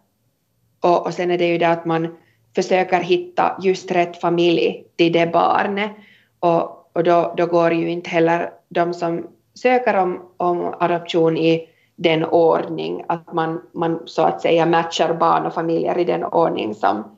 Och, 0.82 1.06
och 1.06 1.14
sen 1.14 1.32
är 1.32 1.38
det 1.38 1.48
ju 1.48 1.58
det 1.58 1.70
att 1.70 1.86
man 1.86 2.16
försöker 2.56 3.00
hitta 3.00 3.58
just 3.62 3.92
rätt 3.92 4.22
familj 4.22 4.84
till 4.96 5.14
det 5.14 5.34
barnet. 5.34 5.92
Och, 6.40 6.90
och 6.96 7.04
då, 7.04 7.34
då 7.38 7.46
går 7.46 7.74
ju 7.74 7.90
inte 7.90 8.10
heller 8.10 8.50
de 8.70 8.94
som 8.94 9.28
söker 9.54 9.96
om, 9.98 10.22
om 10.38 10.76
adoption 10.80 11.38
i 11.38 11.68
den 11.96 12.26
ordning 12.26 13.04
att 13.08 13.34
man, 13.34 13.62
man 13.72 14.00
så 14.06 14.22
att 14.22 14.42
säga 14.42 14.66
matchar 14.66 15.14
barn 15.14 15.46
och 15.46 15.54
familjer 15.54 15.98
i 15.98 16.04
den 16.04 16.24
ordning 16.24 16.76
som, 16.76 17.18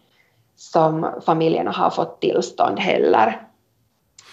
som 0.55 1.07
familjerna 1.25 1.71
har 1.71 1.89
fått 1.89 2.21
tillstånd 2.21 2.79
heller. 2.79 3.41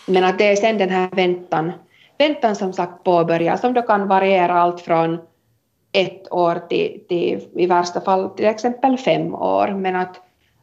Men 0.06 0.24
att 0.24 0.38
det 0.38 0.44
är 0.44 0.56
sen 0.56 0.78
den 0.78 0.88
här 0.88 1.08
väntan, 1.12 1.72
väntan 2.18 2.56
som 2.56 2.72
sagt 2.72 3.04
påbörjas 3.04 3.60
som 3.60 3.74
då 3.74 3.82
kan 3.82 4.08
variera 4.08 4.60
allt 4.60 4.80
från 4.80 5.18
ett 5.92 6.32
år 6.32 6.54
till, 6.68 7.00
till 7.08 7.48
i 7.56 7.66
värsta 7.66 8.00
fall 8.00 8.30
till 8.30 8.46
exempel 8.46 8.96
fem 8.96 9.34
år. 9.34 9.74
Men 9.74 9.96
att, 9.96 10.20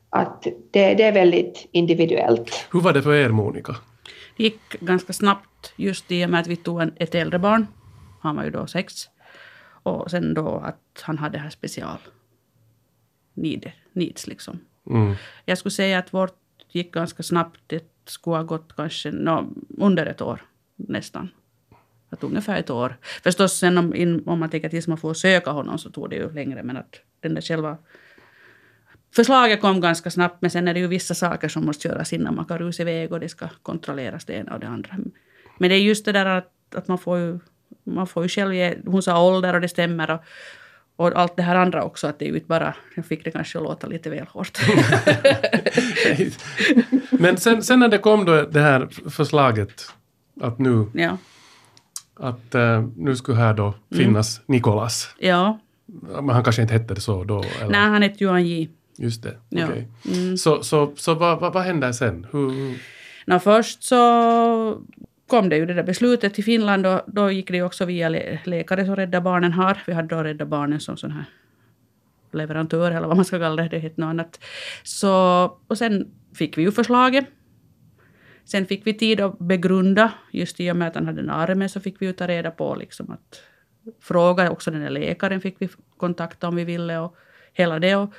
att 0.10 0.44
det, 0.72 0.94
det 0.94 1.04
är 1.04 1.12
väldigt 1.12 1.68
individuellt. 1.72 2.68
Hur 2.72 2.82
var 2.82 2.94
det 2.94 3.02
för 3.02 3.14
er 3.14 3.30
Monica? 3.30 3.76
Det 4.38 4.44
gick 4.44 4.80
ganska 4.80 5.14
snabbt 5.14 5.74
just 5.76 6.12
i 6.12 6.26
och 6.26 6.30
med 6.30 6.40
att 6.40 6.48
vi 6.48 6.56
tog 6.56 6.82
en, 6.82 6.94
ett 6.96 7.16
äldre 7.16 7.40
barn. 7.40 7.68
Han 8.22 8.36
var 8.36 8.44
ju 8.44 8.52
då 8.52 8.68
sex. 8.68 9.10
Och 9.84 10.12
sen 10.12 10.34
då 10.34 10.48
att 10.48 11.02
han 11.02 11.18
hade 11.18 11.38
här 11.38 11.50
special 11.50 11.98
need, 13.34 13.72
needs 13.94 14.28
liksom. 14.28 14.60
Mm. 14.90 15.16
Jag 15.46 15.58
skulle 15.58 15.72
säga 15.72 16.00
att 16.00 16.14
vårt 16.14 16.40
gick 16.72 16.94
ganska 16.94 17.24
snabbt. 17.24 17.60
Det 17.68 17.84
skulle 18.06 18.36
ha 18.36 18.44
gått 18.44 18.76
kanske 18.76 19.12
no, 19.12 19.54
under 19.78 20.06
ett 20.06 20.22
år 20.22 20.42
nästan. 20.76 21.30
Att 22.10 22.24
ungefär 22.24 22.60
ett 22.60 22.70
år. 22.70 22.98
Förstås 23.24 23.58
sen 23.58 23.78
om, 23.78 23.96
in, 23.96 24.24
om 24.26 24.40
man 24.40 24.50
tänker 24.50 24.70
tills 24.70 24.88
man 24.88 24.98
får 24.98 25.14
söka 25.14 25.52
honom 25.52 25.78
så 25.78 25.90
tog 25.90 26.10
det 26.10 26.16
ju 26.16 26.34
längre. 26.34 26.64
Men 26.64 26.78
att 26.78 27.02
den 27.20 27.34
där 27.34 27.42
själva 27.42 27.78
förslaget 29.16 29.62
kom 29.62 29.82
ganska 29.82 30.12
snabbt. 30.12 30.42
Men 30.42 30.52
sen 30.52 30.68
är 30.68 30.74
det 30.74 30.80
ju 30.80 30.88
vissa 30.88 31.14
saker 31.14 31.48
som 31.48 31.66
måste 31.66 31.88
göras 31.88 32.14
innan 32.14 32.36
man 32.36 32.46
kan 32.46 32.58
rusa 32.58 32.82
iväg 32.82 33.12
och 33.12 33.20
det 33.20 33.30
ska 33.30 33.48
kontrolleras 33.62 34.26
det 34.26 34.34
ena 34.34 34.54
och 34.54 34.60
det 34.60 34.68
andra. 34.68 34.98
Men 35.58 35.70
det 35.70 35.76
är 35.76 35.80
just 35.80 36.06
det 36.06 36.12
där 36.12 36.26
att, 36.26 36.76
att 36.76 36.88
man 36.88 36.98
får 36.98 37.18
ju 37.18 37.40
man 37.84 38.08
får 38.08 38.24
ju 38.24 38.30
själv 38.30 38.54
ge, 38.54 38.78
hon 38.86 39.04
sa 39.04 39.24
ålder 39.24 39.54
och 39.54 39.62
det 39.62 39.68
stämmer. 39.68 40.12
Och, 40.12 40.22
och 40.96 41.20
allt 41.20 41.36
det 41.36 41.44
här 41.44 41.56
andra 41.56 41.84
också, 41.84 42.08
att 42.08 42.20
det 42.20 42.26
är 42.26 42.30
ju 42.30 42.36
inte 42.36 42.48
bara, 42.48 42.76
jag 42.96 43.06
fick 43.06 43.24
det 43.24 43.32
kanske 43.32 43.58
att 43.58 43.64
låta 43.64 43.88
lite 43.88 44.10
väl 44.10 44.28
hårt. 44.28 44.60
Men 47.10 47.38
sen, 47.38 47.64
sen 47.64 47.80
när 47.80 47.88
det 47.88 47.98
kom 47.98 48.26
då 48.26 48.42
det 48.42 48.62
här 48.62 48.88
förslaget 49.10 49.94
att 50.42 50.60
nu, 50.60 50.86
ja. 50.94 51.18
Att 52.20 52.56
uh, 52.56 52.88
nu 52.96 53.16
skulle 53.16 53.38
här 53.38 53.54
då 53.54 53.74
finnas 53.92 54.42
Nikolas. 54.46 55.16
ja. 55.20 55.60
Men 56.02 56.30
han 56.30 56.44
kanske 56.44 56.62
inte 56.62 56.74
hette 56.74 56.94
det 56.94 57.02
så 57.02 57.24
då? 57.24 57.44
Eller? 57.62 57.70
Nej, 57.72 57.82
han 57.90 58.02
hette 58.02 58.24
Johan 58.24 58.46
J. 58.48 58.70
Just 58.98 59.24
det, 59.24 59.38
Ja. 59.50 59.66
okej. 59.70 59.88
Mm. 60.14 60.38
Så, 60.38 60.64
så, 60.64 60.92
så 60.96 61.14
vad, 61.14 61.40
vad, 61.40 61.54
vad 61.54 61.64
händer 61.64 61.92
sen? 61.92 62.28
Hur, 62.32 62.50
hur- 62.50 62.78
Nå, 63.26 63.40
först 63.40 63.84
så 63.84 64.82
kom 65.28 65.50
det 65.50 65.58
ju 65.58 65.66
det 65.66 65.74
där 65.74 65.84
beslutet 65.84 66.34
till 66.34 66.44
Finland 66.44 66.86
och 66.86 67.02
då 67.08 67.32
gick 67.32 67.48
det 67.48 67.58
ju 67.58 67.64
också 67.64 67.86
via 67.86 68.10
lä- 68.10 68.40
läkare 68.46 68.86
som 68.86 68.96
Rädda 68.96 69.22
Barnen 69.22 69.52
har. 69.54 69.78
Vi 69.88 69.94
hade 69.94 70.16
då 70.16 70.24
Rädda 70.24 70.46
Barnen 70.46 70.80
som 70.80 70.98
sån 70.98 71.12
här 71.12 71.26
leverantör 72.32 72.92
eller 72.92 73.08
vad 73.08 73.16
man 73.16 73.26
ska 73.26 73.40
kalla 73.40 73.64
det, 73.64 73.70
det 73.70 73.80
heter 73.80 74.02
något 74.02 74.08
annat. 74.10 74.40
Så, 74.84 75.12
och 75.68 75.78
sen 75.78 76.08
fick 76.36 76.58
vi 76.58 76.62
ju 76.62 76.72
förslaget. 76.72 77.26
Sen 78.48 78.66
fick 78.66 78.88
vi 78.88 78.94
tid 78.94 79.22
att 79.22 79.40
begrunda, 79.40 80.14
just 80.32 80.60
i 80.60 80.72
och 80.72 80.76
med 80.76 80.88
att 80.88 80.96
han 80.96 81.06
hade 81.06 81.22
en 81.22 81.30
arme 81.30 81.70
så 81.70 81.80
fick 81.80 82.02
vi 82.02 82.06
ju 82.06 82.14
ta 82.14 82.28
reda 82.28 82.52
på 82.52 82.76
liksom 82.76 83.12
att 83.12 83.42
fråga, 84.02 84.52
också 84.52 84.72
den 84.72 84.82
där 84.82 84.90
läkaren 84.90 85.42
fick 85.42 85.56
vi 85.60 85.70
kontakta 85.98 86.48
om 86.48 86.56
vi 86.56 86.64
ville 86.64 86.98
och 86.98 87.16
hela 87.54 87.80
det. 87.80 87.96
Och 87.96 88.14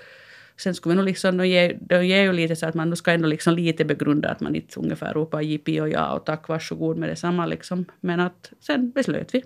sen 0.57 0.75
skulle 0.75 0.93
vi 0.93 0.97
nog 0.97 1.05
liksom, 1.05 1.37
Det 1.37 1.47
ger, 1.47 1.79
de 1.81 2.07
ger 2.07 2.23
ju 2.23 2.33
lite 2.33 2.57
så 2.57 2.67
att 2.67 2.75
man 2.75 2.97
ska 2.97 3.11
ändå 3.13 3.29
liksom 3.29 3.55
lite 3.55 3.85
begrunda 3.85 4.29
att 4.29 4.41
man 4.41 4.55
inte 4.55 4.81
ungefär 4.81 5.15
ropar 5.15 5.41
jippi 5.41 5.81
och 5.81 5.89
ja 5.89 6.13
och 6.13 6.27
tack 6.27 6.49
varsågod 6.49 6.99
med 6.99 7.09
detsamma 7.09 7.47
liksom. 7.47 7.85
Men 8.01 8.21
att 8.21 8.53
sen 8.61 8.91
beslöt 8.91 9.35
vi 9.35 9.45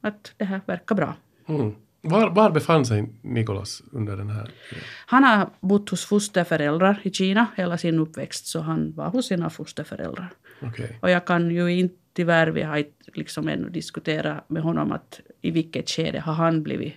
att 0.00 0.34
det 0.36 0.44
här 0.44 0.60
verkar 0.66 0.94
bra. 0.94 1.16
mm 1.48 1.74
var, 2.02 2.30
var 2.30 2.50
befann 2.50 2.84
sig 2.86 3.08
Nikolas 3.22 3.82
under 3.92 4.16
den 4.16 4.30
här 4.30 4.50
tiden? 4.70 4.84
Han 5.06 5.24
har 5.24 5.50
bott 5.60 5.88
hos 5.90 6.04
fosterföräldrar 6.06 7.00
i 7.02 7.10
Kina 7.10 7.46
hela 7.56 7.78
sin 7.78 7.98
uppväxt 7.98 8.46
så 8.46 8.60
han 8.60 8.92
var 8.92 9.08
hos 9.10 9.26
sina 9.26 9.50
fosterföräldrar. 9.50 10.32
Okej. 10.62 10.98
Och 11.02 11.10
jag 11.10 11.24
kan 11.26 11.50
ju 11.50 11.72
inte, 11.72 11.94
tyvärr, 12.12 12.46
vi 12.46 12.62
har 12.62 12.76
inte 12.76 13.10
liksom 13.14 13.48
ännu 13.48 13.68
diskuterat 13.68 14.50
med 14.50 14.62
honom 14.62 14.92
att 14.92 15.20
i 15.40 15.50
vilket 15.50 15.90
skede 15.90 16.20
har 16.20 16.32
han 16.32 16.62
blivit 16.62 16.94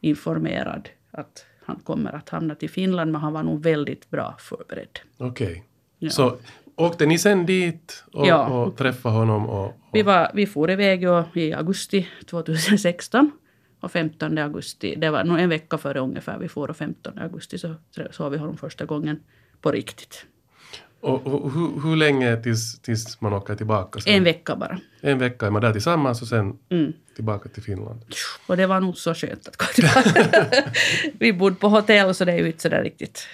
informerad 0.00 0.88
att 1.10 1.46
han 1.64 1.76
kommer 1.76 2.12
att 2.12 2.28
hamna 2.28 2.54
till 2.54 2.70
Finland, 2.70 3.12
men 3.12 3.20
han 3.20 3.32
var 3.32 3.42
nog 3.42 3.62
väldigt 3.62 4.10
bra 4.10 4.36
förberedd. 4.38 4.98
Okej. 5.18 5.64
Ja. 5.98 6.10
Så 6.10 6.36
åkte 6.76 7.06
ni 7.06 7.18
sen 7.18 7.46
dit 7.46 8.04
och, 8.12 8.26
Ja. 8.26 8.46
och 8.46 8.76
träffade 8.76 9.14
honom? 9.14 9.46
Och, 9.46 9.64
och, 9.66 9.74
Vi, 9.92 10.02
var, 10.02 10.30
vi 10.34 10.46
for 10.46 10.70
iväg 10.70 11.02
i 11.34 11.52
augusti 11.52 12.08
2016 12.26 13.30
och 13.86 13.92
15 13.92 14.38
augusti, 14.38 14.94
det 14.96 15.10
var 15.10 15.24
nog 15.24 15.38
en 15.40 15.48
vecka 15.48 15.78
före 15.78 16.00
ungefär 16.00 16.38
vi 16.38 16.48
for 16.48 16.70
och 16.70 16.76
15 16.76 17.18
augusti 17.18 17.58
så 17.58 17.74
såg 18.10 18.32
vi 18.32 18.38
honom 18.38 18.56
första 18.56 18.84
gången 18.84 19.20
på 19.60 19.70
riktigt. 19.72 20.26
och, 21.00 21.26
och 21.26 21.52
hur, 21.52 21.80
hur 21.82 21.96
länge 21.96 22.36
tills, 22.36 22.80
tills 22.80 23.20
man 23.20 23.32
åker 23.32 23.54
tillbaka? 23.54 24.00
Sen? 24.00 24.12
En 24.14 24.24
vecka 24.24 24.56
bara. 24.56 24.80
En 25.00 25.18
vecka 25.18 25.46
är 25.46 25.50
man 25.50 25.62
där 25.62 25.72
tillsammans 25.72 26.22
och 26.22 26.28
sen 26.28 26.58
Mm. 26.70 26.92
tillbaka 27.14 27.48
till 27.48 27.62
Finland. 27.62 28.00
Och 28.46 28.56
det 28.56 28.66
var 28.66 28.80
nog 28.80 28.96
så 28.96 29.14
skönt 29.14 29.48
att 29.48 29.56
gå 29.56 29.66
tillbaka. 29.74 30.26
vi 31.18 31.32
bodde 31.32 31.56
på 31.56 31.68
hotell 31.68 32.14
så 32.14 32.24
det 32.24 32.32
är 32.32 32.38
ju 32.38 32.46
inte 32.46 32.62
sådär 32.62 32.82
riktigt. 32.82 33.28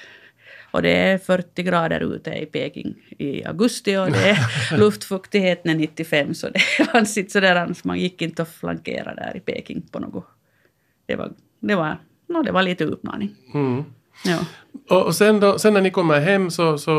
Och 0.70 0.82
det 0.82 0.90
är 0.96 1.18
40 1.18 1.62
grader 1.62 2.14
ute 2.14 2.30
i 2.30 2.46
Peking 2.46 2.94
i 3.18 3.44
augusti 3.44 3.96
och 3.96 4.10
det 4.10 4.30
är 4.30 4.76
luftfuktigheten 4.78 5.70
är 5.70 5.74
95 5.74 6.34
så 6.34 6.48
det 6.48 6.60
fanns 6.60 7.18
inte 7.18 7.30
sådär 7.30 7.56
annars. 7.56 7.84
Man 7.84 7.98
gick 7.98 8.22
inte 8.22 8.42
att 8.42 8.48
flankera 8.48 9.14
där 9.14 9.36
i 9.36 9.40
Peking 9.40 9.82
på 9.90 9.98
något. 9.98 10.24
Det 11.12 11.16
var, 11.16 11.32
det 11.60 11.74
var, 11.74 11.98
no, 12.28 12.42
det 12.42 12.52
var 12.52 12.62
lite 12.62 12.84
utmaning. 12.84 13.34
Mm. 13.54 13.84
Ja. 14.24 14.38
Och, 14.96 15.14
sen, 15.14 15.40
då, 15.40 15.58
sen 15.58 15.74
när 15.74 15.80
ni 15.80 15.90
kommer 15.90 16.20
hem 16.20 16.50
så, 16.50 16.78
så 16.78 16.92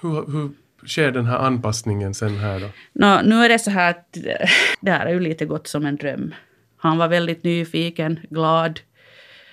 hur, 0.00 0.32
hur 0.32 0.50
sker 0.86 1.10
den 1.10 1.26
här 1.26 1.38
anpassningen 1.38 2.14
sen 2.14 2.36
här 2.36 2.60
då? 2.60 2.66
Nå, 2.92 3.20
nu 3.24 3.44
är 3.44 3.48
det 3.48 3.58
så 3.58 3.70
här 3.70 3.90
att 3.90 4.16
eh, 4.16 4.48
det 4.80 4.90
här 4.90 5.06
är 5.06 5.12
ju 5.12 5.20
lite 5.20 5.44
gått 5.44 5.66
som 5.66 5.86
en 5.86 5.96
dröm. 5.96 6.34
Han 6.76 6.98
var 6.98 7.08
väldigt 7.08 7.44
nyfiken, 7.44 8.20
glad. 8.30 8.80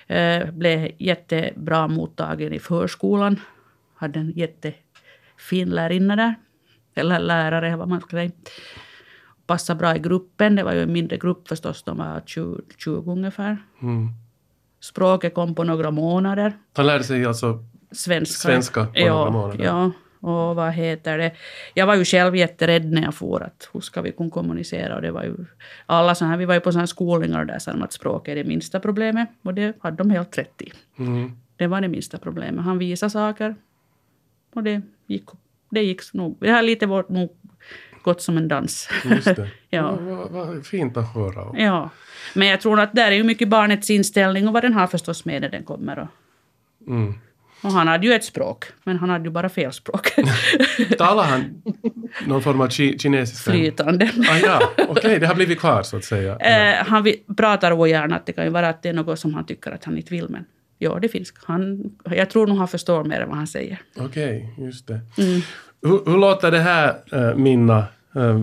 Eh, 0.06 0.50
blev 0.50 0.90
jättebra 0.98 1.88
mottagen 1.88 2.52
i 2.52 2.58
förskolan. 2.58 3.40
Hade 3.94 4.20
en 4.20 4.32
jättefin 4.36 5.70
lärarinna 5.70 6.16
där. 6.16 6.34
Eller 6.94 7.18
lärare, 7.18 7.76
vad 7.76 7.88
man 7.88 8.00
ska 8.00 8.10
säga. 8.10 8.30
Passade 9.46 9.78
bra 9.78 9.96
i 9.96 9.98
gruppen. 9.98 10.56
Det 10.56 10.62
var 10.62 10.72
ju 10.72 10.82
en 10.82 10.92
mindre 10.92 11.16
grupp 11.16 11.48
förstås, 11.48 11.82
de 11.82 11.98
var 11.98 12.22
20, 12.26 12.60
20 12.78 13.12
ungefär. 13.12 13.58
Mm. 13.82 14.08
Språket 14.80 15.34
kom 15.34 15.54
på 15.54 15.64
några 15.64 15.90
månader. 15.90 16.52
Han 16.72 16.86
lärde 16.86 17.04
sig 17.04 17.24
alltså 17.24 17.64
Svenska. 17.90 18.48
svenska 18.48 18.84
på 18.86 18.90
ja, 18.94 19.14
några 19.14 19.30
månader. 19.30 19.64
Ja, 19.64 19.90
och 20.20 20.56
vad 20.56 20.72
heter 20.72 21.18
det? 21.18 21.32
Jag 21.74 21.86
var 21.86 21.94
ju 21.94 22.04
själv 22.04 22.36
jätterädd 22.36 22.92
när 22.92 23.02
jag 23.02 23.14
for 23.14 23.42
att 23.42 23.68
hur 23.72 23.80
ska 23.80 24.02
vi 24.02 24.12
kunna 24.12 24.30
kommunicera? 24.30 24.96
Och 24.96 25.02
det 25.02 25.10
var 25.10 25.22
ju 25.22 25.36
alla 25.86 26.14
så 26.14 26.24
här, 26.24 26.36
vi 26.36 26.44
var 26.44 26.54
ju 26.54 26.60
på 26.60 26.72
sådana 26.72 26.86
skolningar 26.86 27.44
där 27.44 27.58
sa 27.58 27.72
de 27.72 27.82
att 27.82 27.92
språket 27.92 28.32
är 28.32 28.36
det 28.36 28.44
minsta 28.44 28.80
problemet. 28.80 29.28
Och 29.42 29.54
det 29.54 29.76
hade 29.80 29.96
de 29.96 30.10
helt 30.10 30.38
rätt 30.38 30.62
i. 30.62 30.72
Mm. 30.98 31.32
Det 31.56 31.66
var 31.66 31.80
det 31.80 31.88
minsta 31.88 32.18
problemet. 32.18 32.64
Han 32.64 32.78
visade 32.78 33.10
saker. 33.10 33.56
Och 34.54 34.62
det 34.62 34.82
gick, 35.06 35.24
det 35.70 35.82
gick 35.82 36.12
nog. 36.12 36.36
Det 36.40 36.50
har 36.50 36.62
lite 36.62 36.86
varit 36.86 37.08
nog 37.08 37.36
gått 38.04 38.22
som 38.22 38.36
en 38.36 38.48
dans. 38.48 38.88
Just 39.04 39.24
det. 39.24 39.48
Ja. 39.70 39.98
Vad, 40.00 40.30
vad, 40.30 40.66
fint 40.66 40.96
att 40.96 41.14
höra. 41.14 41.60
Ja. 41.60 41.90
Men 42.34 42.48
jag 42.48 42.60
tror 42.60 42.80
att 42.80 42.94
där 42.94 43.10
är 43.10 43.16
ju 43.16 43.24
mycket 43.24 43.48
barnets 43.48 43.90
inställning 43.90 44.48
och 44.48 44.54
vad 44.54 44.62
den 44.62 44.72
har 44.72 44.86
förstås 44.86 45.24
med 45.24 45.42
när 45.42 45.48
den 45.48 45.64
kommer. 45.64 45.98
Och, 45.98 46.08
mm. 46.88 47.14
och 47.62 47.70
han 47.70 47.88
hade 47.88 48.06
ju 48.06 48.12
ett 48.12 48.24
språk, 48.24 48.64
men 48.84 48.98
han 48.98 49.10
hade 49.10 49.24
ju 49.24 49.30
bara 49.30 49.48
fel 49.48 49.72
språk. 49.72 50.08
Talar 50.98 51.24
han 51.24 51.62
någon 52.26 52.42
form 52.42 52.60
av 52.60 52.68
ki 52.68 52.98
kinesiska? 52.98 53.50
Flytande. 53.50 54.10
Ah, 54.30 54.36
ja, 54.42 54.72
okej, 54.88 55.20
det 55.20 55.26
har 55.26 55.34
blivit 55.34 55.60
kvar 55.60 55.82
så 55.82 55.96
att 55.96 56.04
säga. 56.04 56.38
Eh, 56.44 56.86
han 56.86 57.12
pratar 57.36 57.72
ogärna 57.72 58.16
att 58.16 58.26
det 58.26 58.32
kan 58.32 58.44
ju 58.44 58.50
vara 58.50 58.68
att 58.68 58.82
det 58.82 58.88
är 58.88 58.92
något 58.92 59.18
som 59.18 59.34
han 59.34 59.46
tycker 59.46 59.70
att 59.70 59.84
han 59.84 59.96
inte 59.96 60.14
vill, 60.14 60.28
men 60.28 60.44
ja, 60.78 60.98
det 60.98 61.08
finns. 61.08 61.32
Han, 61.36 61.90
jag 62.04 62.30
tror 62.30 62.46
nog 62.46 62.58
han 62.58 62.68
förstår 62.68 63.04
mer 63.04 63.20
än 63.20 63.28
vad 63.28 63.36
han 63.36 63.46
säger. 63.46 63.78
Okej, 63.96 64.54
just 64.58 64.86
det. 64.86 65.00
Mm. 65.18 65.40
Hur, 65.84 66.10
hur 66.10 66.18
låter 66.18 66.50
det 66.50 66.58
här, 66.58 66.94
äh, 67.12 67.34
Minna? 67.34 67.78
Äh, 68.16 68.40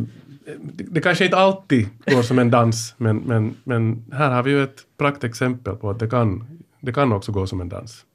det, 0.61 0.83
det 0.83 1.01
kanske 1.01 1.25
inte 1.25 1.37
alltid 1.37 1.87
går 2.05 2.21
som 2.21 2.39
en 2.39 2.51
dans, 2.51 2.95
men, 2.97 3.17
men, 3.17 3.57
men 3.63 4.05
här 4.13 4.29
har 4.29 4.43
vi 4.43 4.51
ju 4.51 4.63
ett 4.63 4.79
praktexempel 4.97 5.75
på 5.75 5.89
att 5.89 5.99
det 5.99 6.07
kan, 6.07 6.59
det 6.79 6.93
kan 6.93 7.13
också 7.13 7.31
gå 7.31 7.47
som 7.47 7.61
en 7.61 7.69
dans. 7.69 8.05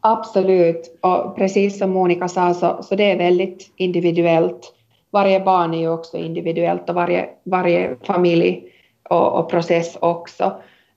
Absolut, 0.00 0.98
och 1.00 1.36
precis 1.36 1.78
som 1.78 1.90
Monica 1.90 2.28
sa 2.28 2.54
så, 2.54 2.82
så 2.82 2.94
det 2.94 3.10
är 3.10 3.18
väldigt 3.18 3.72
individuellt. 3.76 4.72
Varje 5.10 5.40
barn 5.40 5.74
är 5.74 5.78
ju 5.78 5.88
också 5.88 6.16
individuellt 6.16 6.88
och 6.88 6.94
varje, 6.94 7.28
varje 7.44 7.96
familj 8.06 8.62
och, 9.10 9.38
och 9.38 9.50
process 9.50 9.96
också. 10.00 10.44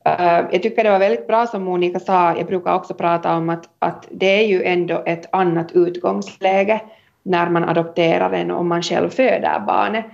Uh, 0.08 0.46
jag 0.52 0.64
tycker 0.64 0.84
det 0.84 0.90
var 0.90 1.00
väldigt 1.00 1.28
bra 1.28 1.48
som 1.48 1.64
Monica 1.64 2.00
sa, 2.00 2.38
jag 2.38 2.48
brukar 2.48 2.74
också 2.74 2.94
prata 2.94 3.36
om 3.38 3.50
att, 3.50 3.70
att 3.80 4.08
det 4.12 4.44
är 4.44 4.48
ju 4.48 4.64
ändå 4.64 5.04
ett 5.06 5.26
annat 5.32 5.72
utgångsläge 5.72 6.82
när 7.28 7.50
man 7.50 7.64
adopterar 7.64 8.32
än 8.32 8.52
om 8.52 8.68
man 8.68 8.82
själv 8.82 9.10
föder 9.10 9.60
barnet. 9.60 10.06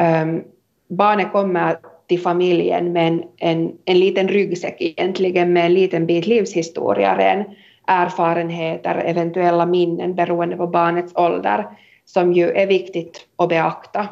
Um, 0.00 0.44
barnet 0.88 1.32
kommer 1.32 1.76
till 2.08 2.20
familjen 2.20 2.92
med 2.92 3.08
en, 3.08 3.22
en, 3.36 3.72
en 3.84 4.00
liten 4.00 4.28
ryggsäck 4.28 4.76
egentligen 4.78 5.52
med 5.52 5.66
en 5.66 5.74
liten 5.74 6.06
bit 6.06 6.26
livshistoria 6.26 7.44
erfarenheter, 7.86 9.02
eventuella 9.04 9.66
minnen 9.66 10.14
beroende 10.14 10.56
på 10.56 10.66
barnets 10.66 11.12
ålder, 11.16 11.66
som 12.04 12.32
ju 12.32 12.50
är 12.50 12.66
viktigt 12.66 13.26
att 13.36 13.48
beakta. 13.48 14.08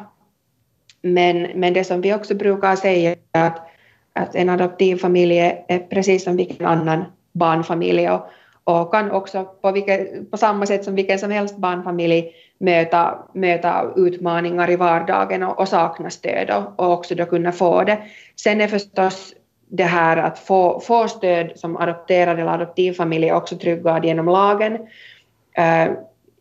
Men, 1.01 1.47
men 1.55 1.73
det 1.73 1.83
som 1.83 2.01
vi 2.01 2.13
också 2.13 2.35
brukar 2.35 2.75
säga 2.75 3.15
är 3.33 3.47
att, 3.47 3.67
att 4.13 4.35
en 4.35 4.49
adoptivfamilj 4.49 5.39
är 5.67 5.79
precis 5.79 6.23
som 6.23 6.37
vilken 6.37 6.65
annan 6.65 7.03
barnfamilj 7.33 8.09
och, 8.09 8.29
och 8.67 8.91
kan 8.91 9.11
också 9.11 9.45
på, 9.61 9.71
vilket, 9.71 10.31
på 10.31 10.37
samma 10.37 10.65
sätt 10.65 10.83
som 10.83 10.95
vilken 10.95 11.19
som 11.19 11.31
helst 11.31 11.57
barnfamilj 11.57 12.31
möta, 12.57 13.17
möta 13.33 13.91
utmaningar 13.95 14.71
i 14.71 14.75
vardagen 14.75 15.43
och, 15.43 15.59
och 15.59 15.67
sakna 15.67 16.09
stöd 16.09 16.49
och, 16.49 16.85
och 16.85 16.93
också 16.93 17.15
då 17.15 17.25
kunna 17.25 17.51
få 17.51 17.83
det. 17.83 17.97
Sen 18.35 18.61
är 18.61 18.67
förstås 18.67 19.33
det 19.69 19.83
här 19.83 20.17
att 20.17 20.39
få, 20.39 20.79
få 20.79 21.07
stöd 21.07 21.51
som 21.55 21.77
adopterad 21.77 22.39
eller 22.39 22.51
adoptivfamilj 22.51 23.29
är 23.29 23.33
också 23.33 23.55
tryggad 23.55 24.05
genom 24.05 24.25
lagen. 24.25 24.73
Eh, 25.57 25.91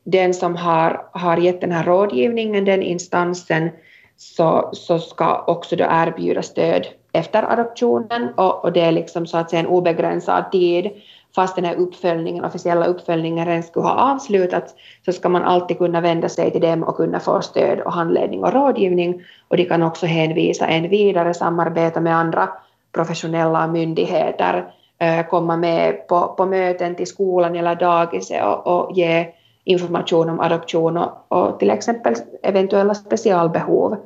den 0.04 0.34
som 0.34 0.56
har, 0.56 1.06
har 1.12 1.36
gett 1.36 1.60
den 1.60 1.72
här 1.72 1.84
rådgivningen, 1.84 2.64
den 2.64 2.82
instansen, 2.82 3.70
så, 4.16 4.70
så 4.72 4.98
ska 4.98 5.44
också 5.46 5.76
då 5.76 5.84
erbjuda 5.90 6.42
stöd 6.42 6.86
efter 7.12 7.52
adoptionen 7.52 8.34
och, 8.36 8.64
och 8.64 8.72
det 8.72 8.80
är 8.80 8.92
liksom 8.92 9.26
så 9.26 9.36
att 9.36 9.50
säga 9.50 9.60
en 9.60 9.66
obegränsad 9.66 10.52
tid. 10.52 10.90
Fast 11.34 11.56
den 11.56 11.64
här 11.64 11.74
uppföljningen, 11.74 12.44
officiella 12.44 12.86
uppföljningen 12.86 13.46
redan 13.46 13.62
skulle 13.62 13.86
ha 13.86 14.12
avslutats 14.12 14.74
så 15.04 15.12
ska 15.12 15.28
man 15.28 15.42
alltid 15.42 15.78
kunna 15.78 16.00
vända 16.00 16.28
sig 16.28 16.50
till 16.50 16.60
dem 16.60 16.82
och 16.82 16.96
kunna 16.96 17.20
få 17.20 17.40
stöd 17.40 17.80
och 17.80 17.92
handledning 17.92 18.44
och 18.44 18.52
rådgivning 18.52 19.22
och 19.48 19.56
de 19.56 19.64
kan 19.64 19.82
också 19.82 20.06
hänvisa 20.06 20.66
en 20.66 20.88
vidare, 20.88 21.34
samarbeta 21.34 22.00
med 22.00 22.16
andra 22.16 22.48
professionella 22.92 23.66
myndigheter, 23.66 24.72
eh, 24.98 25.26
komma 25.26 25.56
med 25.56 26.08
på, 26.08 26.34
på 26.36 26.46
möten 26.46 26.94
till 26.94 27.06
skolan 27.06 27.56
eller 27.56 27.74
dagiset 27.74 28.44
och, 28.44 28.66
och 28.66 28.96
ge 28.96 29.26
information 29.64 30.28
om 30.28 30.40
adoption 30.40 30.96
och, 30.96 31.26
och, 31.28 31.58
till 31.58 31.70
exempel 31.70 32.14
eventuella 32.42 32.94
specialbehov 32.94 33.96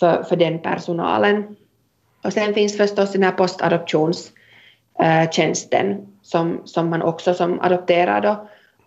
för, 0.00 0.22
för 0.22 0.36
den 0.36 0.58
personalen. 0.58 1.56
Och 2.24 2.32
sen 2.32 2.54
finns 2.54 2.76
förstås 2.76 3.12
den 3.12 3.22
här 3.22 3.32
postadoptionstjänsten 3.32 5.90
eh, 5.90 5.96
som, 6.30 6.60
som 6.64 6.90
man 6.90 7.02
också 7.02 7.34
som 7.34 7.60
adopterad 7.60 8.26
och, 8.26 8.36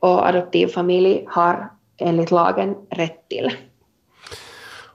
och 0.09 0.27
adoptivfamilj 0.27 1.25
har 1.27 1.69
enligt 1.97 2.31
lagen 2.31 2.75
rätt 2.89 3.29
till. 3.29 3.51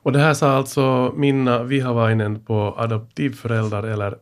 Och 0.02 0.12
det 0.12 0.18
här 0.18 0.34
sa 0.34 0.50
alltså 0.50 1.12
Minna 1.16 1.62
Vihavainen 1.62 2.44
på 2.44 2.74
Adoptivföräldrar 2.78 3.82
eller 3.82 4.14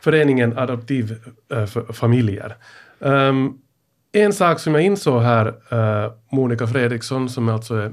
föreningen 0.00 0.58
Adoptivfamiljer. 0.58 2.56
Um, 2.98 3.58
en 4.12 4.32
sak 4.32 4.60
som 4.60 4.74
jag 4.74 4.84
insåg 4.84 5.22
här, 5.22 5.46
uh, 5.46 6.12
Monica 6.32 6.66
Fredriksson 6.66 7.28
som 7.28 7.48
alltså 7.48 7.74
är 7.74 7.92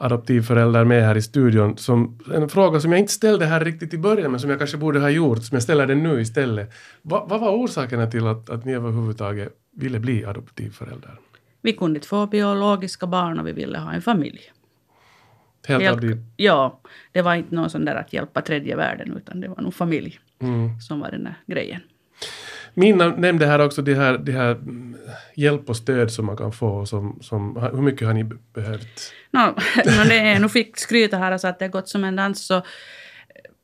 adoptivförälder 0.00 0.84
med 0.84 1.04
här 1.04 1.16
i 1.16 1.22
studion, 1.22 1.76
som, 1.76 2.18
en 2.34 2.48
fråga 2.48 2.80
som 2.80 2.92
jag 2.92 2.98
inte 2.98 3.12
ställde 3.12 3.46
här 3.46 3.64
riktigt 3.64 3.94
i 3.94 3.98
början 3.98 4.30
men 4.30 4.40
som 4.40 4.50
jag 4.50 4.58
kanske 4.58 4.76
borde 4.76 5.00
ha 5.00 5.10
gjort, 5.10 5.42
som 5.42 5.54
jag 5.56 5.62
ställer 5.62 5.86
den 5.86 6.02
nu 6.02 6.20
istället. 6.20 6.72
Va, 7.02 7.26
vad 7.28 7.40
var 7.40 7.50
orsakerna 7.50 8.06
till 8.06 8.26
att, 8.26 8.50
att 8.50 8.64
ni 8.64 8.74
överhuvudtaget 8.74 9.52
ville 9.76 10.00
bli 10.00 10.24
adoptivföräldrar? 10.24 11.18
Vi 11.62 11.72
kunde 11.72 11.98
inte 11.98 12.08
få 12.08 12.26
biologiska 12.26 13.06
barn 13.06 13.38
och 13.38 13.46
vi 13.46 13.52
ville 13.52 13.78
ha 13.78 13.92
en 13.92 14.02
familj. 14.02 14.40
Helt, 15.66 15.82
Helt, 15.82 16.00
de, 16.00 16.24
ja, 16.36 16.80
det 17.12 17.22
var 17.22 17.34
inte 17.34 17.54
någon 17.54 17.70
sån 17.70 17.84
där 17.84 17.94
att 17.94 18.12
hjälpa 18.12 18.42
tredje 18.42 18.76
världen 18.76 19.16
utan 19.16 19.40
det 19.40 19.48
var 19.48 19.62
nog 19.62 19.74
familj 19.74 20.20
mm. 20.38 20.80
som 20.80 21.00
var 21.00 21.10
den 21.10 21.24
där 21.24 21.34
grejen. 21.46 21.80
Minna 22.78 23.08
nämnde 23.08 23.46
här 23.46 23.58
också 23.58 23.82
de 23.82 23.94
här, 23.94 24.18
de 24.18 24.32
här 24.32 24.50
mm, 24.50 24.96
hjälp 25.34 25.68
och 25.68 25.76
stöd 25.76 26.10
som 26.10 26.26
man 26.26 26.36
kan 26.36 26.52
få. 26.52 26.86
Som, 26.86 27.18
som, 27.20 27.56
hur 27.56 27.82
mycket 27.82 28.06
har 28.06 28.14
ni 28.14 28.24
behövt? 28.54 29.12
No, 29.30 29.38
no, 29.76 30.08
det 30.08 30.38
nu 30.38 30.48
fick 30.48 30.78
skryta 30.78 31.16
här 31.16 31.32
alltså 31.32 31.48
att 31.48 31.58
det 31.58 31.64
har 31.64 31.70
gått 31.70 31.88
som 31.88 32.04
en 32.04 32.16
dans. 32.16 32.46
Så 32.46 32.62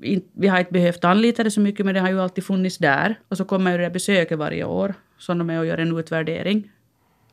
in, 0.03 0.23
vi 0.33 0.49
har 0.49 0.59
inte 0.59 0.73
behövt 0.73 1.05
anlita 1.05 1.45
det 1.45 1.51
så 1.51 1.61
mycket 1.61 1.87
men 1.87 1.95
det 1.95 2.01
har 2.01 2.11
ju 2.11 2.21
alltid 2.21 2.45
funnits 2.45 2.79
där. 2.79 3.19
Och 3.29 3.37
så 3.37 3.45
kommer 3.45 3.73
ju 3.73 3.79
det 3.79 3.91
besöket 3.91 4.39
varje 4.39 4.65
år 4.65 4.95
som 5.19 5.39
de 5.39 5.51
är 5.51 5.59
och 5.59 5.67
gör 5.67 5.79
en 5.79 5.99
utvärdering. 5.99 6.71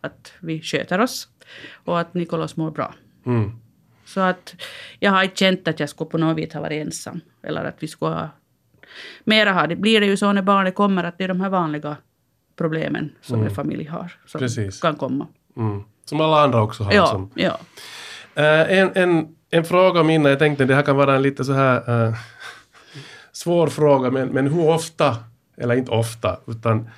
Att 0.02 0.34
vi 0.40 0.62
sköter 0.62 1.00
oss 1.00 1.28
och 1.86 2.00
att 2.00 2.14
Nikolas 2.14 2.58
mår 2.58 2.72
bra. 2.72 2.96
Mm. 3.26 3.52
Så 4.06 4.20
att 4.20 4.56
jag 5.00 5.12
har 5.12 5.24
inte 5.24 5.36
känt 5.36 5.68
att 5.68 5.80
jag 5.80 5.90
skulle 5.90 6.10
på 6.10 6.18
något 6.18 6.38
vis 6.38 6.54
ha 6.54 6.62
varit 6.62 6.86
ensam. 6.86 7.22
Eller 7.44 7.66
att 7.66 7.84
vi 7.84 7.88
skulle 7.88 8.12
ha... 8.12 8.30
Mera 9.24 9.52
har 9.54 9.68
det, 9.68 9.76
blir 9.76 10.00
det 10.00 10.06
ju 10.06 10.18
så 10.18 10.34
när 10.34 10.42
barnet 10.42 10.76
kommer 10.76 11.04
att 11.04 11.18
det 11.18 11.24
är 11.24 11.28
de 11.28 11.42
här 11.42 11.50
vanliga 11.50 11.98
problemen 12.58 13.12
som 13.22 13.36
Mm. 13.36 13.48
en 13.48 13.56
familj 13.56 13.86
har. 13.86 14.12
Som 14.26 14.40
Precis. 14.40 14.82
kan 14.82 14.96
komma. 14.96 15.28
Mm. 15.58 15.84
Som 16.06 16.22
alla 16.22 16.42
andra 16.44 16.62
också 16.64 16.84
har. 16.84 16.94
Ja, 16.94 17.06
Som, 17.08 17.30
ja. 17.36 17.58
Eh, 18.36 18.78
en, 18.80 18.92
en, 18.96 19.36
en 19.50 19.64
fråga 19.64 20.04
Minna, 20.04 20.30
jag 20.30 20.40
tänkte 20.40 20.66
det 20.66 20.76
här 20.76 20.82
kan 20.84 20.96
vara 20.96 21.16
en 21.16 21.22
lite 21.22 21.44
så 21.46 21.54
här 21.54 22.06
eh, 22.08 22.14
svår 23.32 23.68
fråga, 23.68 24.12
men, 24.12 24.28
men 24.30 24.48
hur 24.48 24.70
ofta, 24.70 25.16
eller 25.58 25.76
inte 25.76 25.92
ofta, 25.92 26.38
utan 26.48 26.90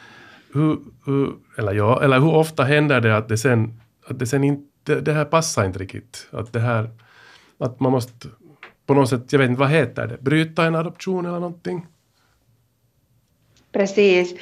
hur, 0.53 0.77
hur, 1.05 1.33
eller 1.57 1.73
ja, 1.73 2.03
eller 2.03 2.19
hur 2.19 2.33
ofta 2.33 2.63
händer 2.63 3.01
det 3.01 3.17
att 3.17 3.29
det 3.29 3.37
sen, 3.37 3.81
att 4.07 4.19
det 4.19 4.25
sen 4.27 4.43
inte, 4.43 4.95
det 5.01 5.13
här 5.13 5.25
passar 5.25 5.65
inte 5.65 5.79
riktigt? 5.79 6.27
Att 6.31 6.53
det 6.53 6.59
här, 6.59 6.89
att 7.59 7.79
man 7.79 7.91
måste 7.91 8.27
på 8.85 8.93
något 8.93 9.09
sätt, 9.09 9.21
jag 9.29 9.39
vet 9.39 9.49
inte 9.49 9.59
vad 9.59 9.69
heter 9.69 10.07
det, 10.07 10.21
bryta 10.21 10.65
en 10.65 10.75
adoption 10.75 11.25
eller 11.25 11.39
någonting? 11.39 11.87
Precis. 13.71 14.33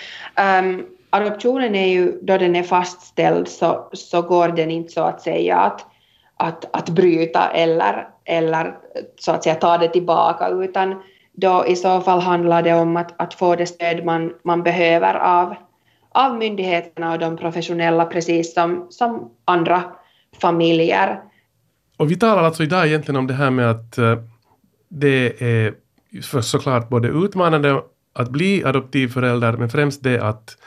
Um, 0.62 0.86
adoptionen 1.10 1.76
är 1.76 1.88
ju, 1.88 2.20
då 2.22 2.38
den 2.38 2.56
är 2.56 2.64
fastställd 2.64 3.48
så, 3.48 3.90
så 3.94 4.22
går 4.22 4.48
den 4.48 4.72
inte 4.72 4.92
så 4.92 5.02
att 5.02 5.22
säga 5.22 5.58
att, 5.58 5.86
att, 6.38 6.76
att 6.76 6.90
bryta 6.90 7.50
eller, 7.50 8.08
eller 8.26 8.76
så 9.20 9.32
att 9.32 9.44
säga 9.44 9.56
ta 9.56 9.78
det 9.78 9.88
tillbaka 9.88 10.50
utan 10.50 11.02
då 11.34 11.66
i 11.68 11.76
så 11.76 12.02
fall 12.02 12.20
handlar 12.20 12.62
det 12.62 12.74
om 12.74 12.98
att, 12.98 13.22
att 13.22 13.34
få 13.34 13.56
det 13.56 13.66
stöd 13.66 14.06
man, 14.06 14.34
man 14.44 14.64
behöver 14.64 15.16
av, 15.16 15.56
av 16.10 16.38
myndigheterna 16.38 17.12
och 17.14 17.20
de 17.20 17.38
professionella 17.38 18.06
precis 18.06 18.54
som, 18.54 18.88
som 18.90 19.32
andra 19.46 19.84
familjer. 20.42 21.22
Och 21.98 22.12
vi 22.12 22.16
talar 22.16 22.44
alltså 22.44 22.64
idag 22.64 22.88
egentligen 22.88 23.16
om 23.16 23.28
det 23.28 23.34
här 23.34 23.50
med 23.50 23.70
att, 23.70 23.98
eh, 23.98 24.18
det 24.92 25.42
är 25.42 25.74
för 26.22 26.42
såklart 26.42 26.90
både 26.90 27.08
utmanande 27.08 27.82
att 28.14 28.30
bli 28.30 28.64
adoptivförälder, 28.64 29.58
men 29.58 29.70
främst 29.70 30.04
det 30.04 30.20
att 30.20 30.58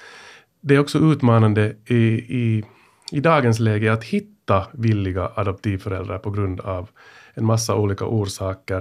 det 0.60 0.74
är 0.74 0.78
också 0.78 0.98
utmanande 0.98 1.76
i, 1.86 1.96
i, 1.96 2.64
i 3.12 3.20
dagens 3.20 3.58
läge 3.58 3.92
att 3.92 4.04
hitta 4.04 4.66
villiga 4.72 5.30
adoptivföräldrar 5.34 6.18
på 6.18 6.30
grund 6.30 6.60
av 6.60 6.88
en 7.34 7.44
massa 7.44 7.74
olika 7.74 8.04
orsaker. 8.04 8.78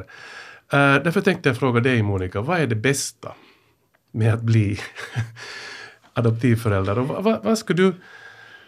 Uh, 0.74 1.04
därför 1.04 1.22
tänkte 1.22 1.50
jag 1.50 1.58
fråga 1.58 1.80
dig 1.80 2.04
Monica, 2.04 2.42
vad 2.42 2.60
är 2.60 2.68
det 2.68 2.76
bästa 2.76 3.34
med 4.12 4.34
att 4.34 4.42
bli 4.42 4.80
adoptivförälder? 6.14 7.00
Och 7.00 7.08
vad, 7.08 7.24
vad, 7.24 7.44
vad 7.44 7.58
skulle 7.58 7.84
du 7.84 7.94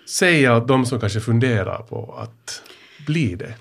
säga 0.10 0.58
åt 0.58 0.68
de 0.68 0.86
som 0.86 1.00
kanske 1.00 1.20
funderar 1.20 1.78
på 1.78 2.16
att 2.18 2.62
bli 3.06 3.36
det? 3.36 3.54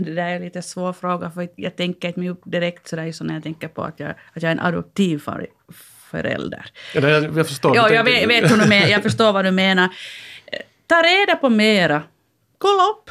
Det 0.04 0.14
där 0.14 0.26
är 0.26 0.36
en 0.36 0.42
lite 0.42 0.62
svår 0.62 0.92
fråga, 0.92 1.30
för 1.30 1.48
jag 1.56 1.76
tänker 1.76 2.08
inte 2.08 2.20
mig 2.20 2.28
upp 2.28 2.42
direkt 2.44 2.88
sådär 2.88 3.12
så 3.12 3.24
när 3.24 3.34
jag 3.34 3.42
tänker 3.42 3.68
på 3.68 3.82
att 3.82 4.00
jag, 4.00 4.10
att 4.10 4.42
jag 4.42 4.44
är 4.44 4.52
en 4.52 4.60
adoptivförälder. 4.60 6.66
Ja, 6.94 7.08
jag, 7.08 7.38
jag 7.38 7.48
förstår. 7.48 7.76
Ja, 7.76 7.90
jag 7.90 8.04
vet, 8.04 8.28
vet 8.28 8.52
hur 8.52 8.56
du 8.56 8.68
menar, 8.68 8.88
jag 8.88 9.02
förstår 9.08 9.32
vad 9.32 9.44
du 9.44 9.50
menar. 9.50 9.88
Ta 10.86 11.02
reda 11.02 11.36
på 11.36 11.48
mera. 11.48 12.02
Kolla 12.58 12.82
upp. 12.82 13.10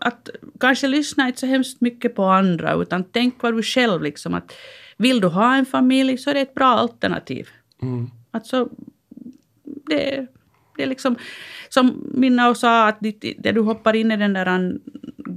Att 0.00 0.28
kanske 0.60 0.88
lyssna 0.88 1.26
inte 1.26 1.40
så 1.40 1.46
hemskt 1.46 1.80
mycket 1.80 2.14
på 2.14 2.24
andra, 2.24 2.74
utan 2.74 3.04
tänk 3.04 3.42
vad 3.42 3.56
du 3.56 3.62
själv 3.62 4.02
liksom. 4.02 4.34
Att 4.34 4.52
vill 4.96 5.20
du 5.20 5.28
ha 5.28 5.56
en 5.56 5.66
familj 5.66 6.18
så 6.18 6.30
är 6.30 6.34
det 6.34 6.40
ett 6.40 6.54
bra 6.54 6.66
alternativ. 6.66 7.48
Mm. 7.82 8.10
Alltså, 8.30 8.68
det, 9.64 10.26
det 10.76 10.82
är 10.82 10.86
liksom 10.86 11.16
som 11.68 12.10
Minna 12.14 12.54
sa, 12.54 12.88
att 12.88 13.00
när 13.00 13.52
du 13.52 13.60
hoppar 13.60 13.96
in 13.96 14.12
i 14.12 14.16
den 14.16 14.32
där 14.32 14.78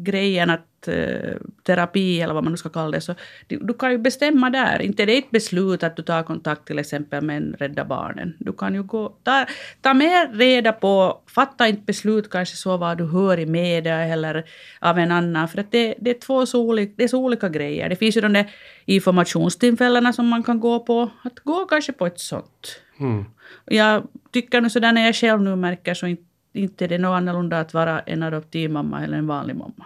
grejen 0.06 0.50
att 0.50 0.88
uh, 0.88 1.38
terapi 1.64 2.22
eller 2.22 2.34
vad 2.34 2.44
man 2.44 2.54
nu 2.54 2.58
ska 2.58 2.70
kalla 2.70 2.92
det, 2.92 3.02
så 3.02 3.16
du, 3.48 3.60
du, 3.60 3.74
kan 3.74 3.92
ju 3.92 3.98
bestämma 3.98 4.50
där. 4.50 4.82
Inte 4.82 5.06
det 5.06 5.14
är 5.14 5.18
ett 5.18 5.32
beslut 5.32 5.84
att 5.84 5.96
du 5.96 6.04
tar 6.04 6.24
kontakt 6.24 6.68
till 6.68 6.80
exempel 6.80 7.24
med 7.24 7.38
en 7.38 7.56
Rädda 7.60 7.86
Barnen. 7.86 8.36
Du 8.40 8.54
kan 8.54 8.74
ju 8.74 8.84
gå, 8.84 9.10
ta, 9.24 9.46
ta 9.82 9.94
mer 9.94 10.34
reda 10.34 10.72
på, 10.72 11.22
fatta 11.28 11.68
inte 11.68 11.82
beslut 11.82 12.30
kanske 12.30 12.56
så 12.56 12.78
vad 12.78 12.98
du 12.98 13.06
hör 13.06 13.40
i 13.40 13.46
media 13.46 14.04
eller 14.06 14.46
av 14.80 15.00
en 15.00 15.12
annan, 15.12 15.48
för 15.48 15.60
att 15.60 15.72
det, 15.72 15.96
det 16.00 16.10
är 16.10 16.20
två 16.20 16.46
så 16.46 16.62
olika, 16.62 16.94
det 16.98 17.04
är 17.04 17.08
så 17.08 17.20
olika 17.20 17.50
grejer. 17.50 17.90
Det 17.90 17.96
finns 17.96 18.18
ju 18.18 18.22
de 18.22 18.34
där 18.34 18.52
informationstillfällena 18.86 20.14
som 20.14 20.28
man 20.28 20.44
kan 20.44 20.60
gå 20.60 20.80
på, 20.80 21.10
att 21.24 21.40
gå 21.40 21.66
kanske 21.66 21.94
på 21.94 22.06
ett 22.06 22.20
sånt. 22.20 22.82
Mm. 23.00 23.26
Jag 23.66 24.08
tycker 24.32 24.62
nu 24.62 24.70
sådär 24.70 24.92
när 24.92 25.06
jag 25.06 25.16
själv 25.16 25.42
nu 25.42 25.56
märker 25.56 25.94
så 25.94 26.08
inte, 26.08 26.24
inte 26.54 26.86
är 26.86 26.90
det 26.90 26.98
något 26.98 27.18
annorlunda 27.18 27.60
att 27.60 27.74
vara 27.74 28.00
en 28.00 28.24
adoptivmamma 28.24 29.04
eller 29.04 29.18
en 29.18 29.28
vanlig 29.28 29.56
mamma. 29.56 29.86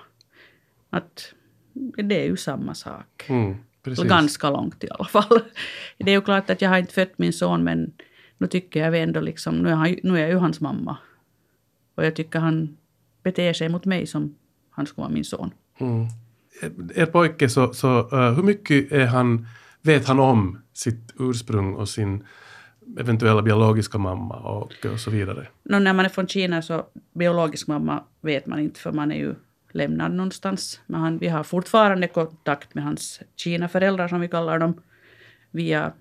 Att 0.89 1.33
det 1.97 2.21
är 2.21 2.25
ju 2.25 2.37
samma 2.37 2.73
sak. 2.73 3.25
Mm, 3.27 3.57
Ganska 3.83 4.49
långt 4.49 4.83
i 4.83 4.87
alla 4.89 5.05
fall. 5.05 5.39
Det 5.97 6.11
är 6.11 6.15
ju 6.15 6.21
klart 6.21 6.49
att 6.49 6.61
jag 6.61 6.69
har 6.69 6.77
inte 6.77 6.93
fött 6.93 7.17
min 7.17 7.33
son 7.33 7.63
men 7.63 7.93
nu 8.37 8.47
tycker 8.47 8.79
jag 8.79 9.01
ändå 9.01 9.21
liksom, 9.21 9.55
nu 9.55 9.69
är, 9.69 9.73
han, 9.73 9.95
nu 10.03 10.15
är 10.15 10.21
jag 10.21 10.29
ju 10.29 10.37
hans 10.37 10.61
mamma. 10.61 10.97
Och 11.95 12.05
jag 12.05 12.15
tycker 12.15 12.39
han 12.39 12.77
beter 13.23 13.53
sig 13.53 13.69
mot 13.69 13.85
mig 13.85 14.07
som 14.07 14.35
han 14.69 14.85
skulle 14.85 15.03
vara 15.03 15.13
min 15.13 15.25
son. 15.25 15.51
Mm. 15.79 16.07
Er 16.95 17.05
pojke, 17.05 17.49
så, 17.49 17.73
så 17.73 18.09
uh, 18.13 18.35
hur 18.35 18.43
mycket 18.43 18.91
är 18.91 19.05
han, 19.05 19.47
vet 19.81 20.07
han 20.07 20.19
om 20.19 20.61
sitt 20.73 21.13
ursprung 21.19 21.73
och 21.73 21.89
sin 21.89 22.23
eventuella 22.99 23.41
biologiska 23.41 23.97
mamma 23.97 24.35
och, 24.35 24.85
och 24.85 24.99
så 24.99 25.11
vidare? 25.11 25.47
No, 25.63 25.79
när 25.79 25.93
man 25.93 26.05
är 26.05 26.09
från 26.09 26.27
Kina 26.27 26.61
så 26.61 26.85
biologisk 27.13 27.67
mamma 27.67 28.03
vet 28.21 28.45
man 28.45 28.59
inte 28.59 28.79
för 28.79 28.91
man 28.91 29.11
är 29.11 29.15
ju 29.15 29.35
lämnad 29.71 30.11
någonstans. 30.11 30.81
Men 30.85 31.01
han, 31.01 31.17
vi 31.17 31.27
har 31.27 31.43
fortfarande 31.43 32.07
kontakt 32.07 32.75
med 32.75 32.83
hans 32.83 33.21
Kina-föräldrar 33.35 34.07
som 34.07 34.21
vi 34.21 34.27
kallar 34.27 34.59
dem 34.59 34.81
via, 35.51 35.93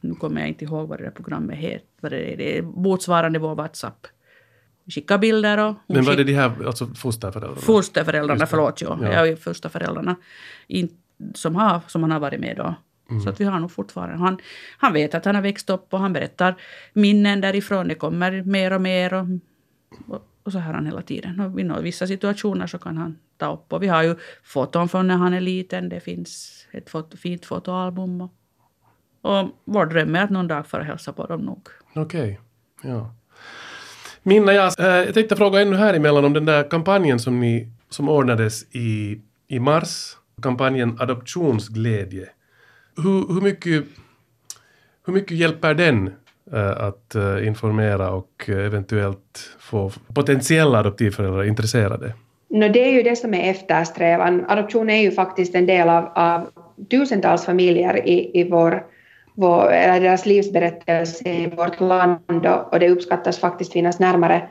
nu 0.00 0.14
kommer 0.14 0.40
jag 0.40 0.48
inte 0.48 0.64
ihåg 0.64 0.88
vad 0.88 0.98
det 0.98 1.04
där 1.04 1.10
programmet 1.10 1.58
heter, 1.58 1.86
vad 2.00 2.12
det 2.12 2.32
är, 2.32 2.36
det 2.36 2.58
är 2.58 2.62
motsvarande 2.62 3.38
vår 3.38 3.54
WhatsApp. 3.54 4.06
Vi 4.84 4.92
skickar 4.92 5.18
bilder 5.18 5.58
och... 5.58 5.74
Men 5.86 6.04
var 6.04 6.16
det 6.16 6.24
de 6.24 6.34
här 6.34 6.66
alltså 6.66 6.86
fosterföräldrarna? 6.86 7.60
Fosterföräldrarna, 7.60 8.46
förlåt, 8.46 8.80
ja. 8.80 8.98
ja. 9.02 9.12
Jag 9.12 9.28
är 9.28 9.36
fosterföräldrarna 9.36 10.16
in, 10.66 10.88
som, 11.34 11.56
har, 11.56 11.80
som 11.86 12.02
han 12.02 12.10
har 12.10 12.20
varit 12.20 12.40
med 12.40 12.56
då. 12.56 12.74
Mm. 13.10 13.22
Så 13.22 13.30
att 13.30 13.40
vi 13.40 13.44
har 13.44 13.60
nog 13.60 13.70
fortfarande... 13.70 14.16
Han, 14.16 14.38
han 14.78 14.92
vet 14.92 15.14
att 15.14 15.24
han 15.24 15.34
har 15.34 15.42
växt 15.42 15.70
upp 15.70 15.94
och 15.94 16.00
han 16.00 16.12
berättar 16.12 16.54
minnen 16.92 17.40
därifrån. 17.40 17.88
Det 17.88 17.94
kommer 17.94 18.42
mer 18.42 18.72
och 18.72 18.80
mer. 18.80 19.14
Och, 19.14 19.26
och, 20.08 20.26
och 20.42 20.52
så 20.52 20.58
här 20.58 20.72
han 20.72 20.86
hela 20.86 21.02
tiden. 21.02 21.40
Och 21.40 21.60
i 21.60 21.82
vissa 21.82 22.06
situationer 22.06 22.66
så 22.66 22.78
kan 22.78 22.96
han 22.96 23.18
ta 23.36 23.52
upp. 23.52 23.72
Och 23.72 23.82
vi 23.82 23.88
har 23.88 24.02
ju 24.02 24.16
foton 24.42 24.88
från 24.88 25.06
när 25.06 25.16
han 25.16 25.34
är 25.34 25.40
liten. 25.40 25.88
Det 25.88 26.00
finns 26.00 26.64
ett 26.72 26.90
foto, 26.90 27.16
fint 27.16 27.46
fotoalbum. 27.46 28.20
Och, 28.20 28.30
och 29.22 29.48
vår 29.64 29.86
dröm 29.86 30.14
är 30.14 30.24
att 30.24 30.30
någon 30.30 30.48
dag 30.48 30.66
få 30.66 30.78
hälsa 30.78 31.12
på 31.12 31.26
dem 31.26 31.40
nog. 31.40 31.68
Okej. 31.94 32.40
Okay. 32.80 32.90
Ja. 32.90 33.14
Minna, 34.22 34.52
jag, 34.52 34.80
äh, 34.80 34.86
eh, 34.86 34.92
jag 34.92 35.14
tänkte 35.14 35.36
fråga 35.36 35.60
ännu 35.60 35.76
här 35.76 35.94
emellan 35.94 36.24
om 36.24 36.32
den 36.32 36.44
där 36.44 36.70
kampanjen 36.70 37.18
som, 37.18 37.40
ni, 37.40 37.72
som 37.88 38.08
ordnades 38.08 38.74
i, 38.74 39.20
i 39.48 39.58
mars. 39.58 40.16
Kampanjen 40.42 40.96
Adoptionsglädje 41.00 42.28
hur, 42.96 43.34
hur, 43.34 43.40
mycket, 43.40 43.84
hur 45.06 45.12
mycket 45.12 45.36
hjälper 45.36 45.74
den 45.74 46.14
Eh, 46.52 46.84
att 46.86 47.14
eh, 47.14 47.46
informera 47.46 48.10
och 48.10 48.44
eh, 48.48 48.66
eventuellt 48.66 49.56
få 49.58 49.90
potentiella 50.14 50.78
adoptivföräldrar 50.78 51.44
intresserade? 51.44 52.12
No, 52.48 52.68
det 52.68 52.84
är 52.84 52.92
ju 52.92 53.02
det 53.02 53.16
som 53.16 53.34
är 53.34 53.50
eftersträvan. 53.50 54.44
Adoption 54.48 54.90
är 54.90 55.02
ju 55.02 55.10
faktiskt 55.10 55.54
en 55.54 55.66
del 55.66 55.88
av, 55.88 56.08
av 56.14 56.48
tusentals 56.90 57.44
familjer 57.44 58.08
i, 58.08 58.40
i 58.40 58.44
vår, 58.50 58.84
vår, 59.34 59.72
eller 59.72 60.00
deras 60.00 60.26
livsberättelse 60.26 61.28
i 61.28 61.46
vårt 61.56 61.80
land 61.80 62.46
och, 62.46 62.72
och 62.72 62.80
det 62.80 62.88
uppskattas 62.88 63.38
faktiskt 63.38 63.72
finnas 63.72 63.98
närmare 63.98 64.48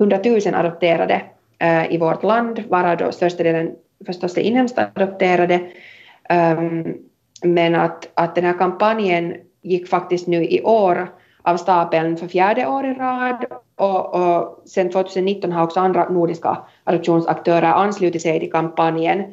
100 0.00 0.20
000 0.24 0.54
adopterade 0.54 1.22
äh, 1.58 1.92
i 1.92 1.98
vårt 1.98 2.22
land, 2.22 2.62
varav 2.68 2.96
då 2.96 3.12
största 3.12 3.42
delen 3.42 3.70
förstås 4.06 4.36
är 4.36 4.40
inhemskt 4.40 4.78
adopterade. 4.78 5.60
Um, 6.30 6.96
men 7.42 7.74
att, 7.74 8.08
att 8.14 8.34
den 8.34 8.44
här 8.44 8.58
kampanjen 8.58 9.34
gick 9.62 9.88
faktiskt 9.88 10.26
nu 10.26 10.44
i 10.44 10.62
år 10.62 11.08
av 11.42 11.56
stapeln 11.56 12.16
för 12.16 12.28
fjärde 12.28 12.66
år 12.66 12.86
i 12.86 12.94
rad 12.94 13.44
och, 13.76 14.14
och 14.14 14.62
sen 14.66 14.90
2019 14.90 15.52
har 15.52 15.64
också 15.64 15.80
andra 15.80 16.08
nordiska 16.08 16.58
adoptionsaktörer 16.84 17.72
anslutit 17.72 18.22
sig 18.22 18.40
till 18.40 18.52
kampanjen. 18.52 19.24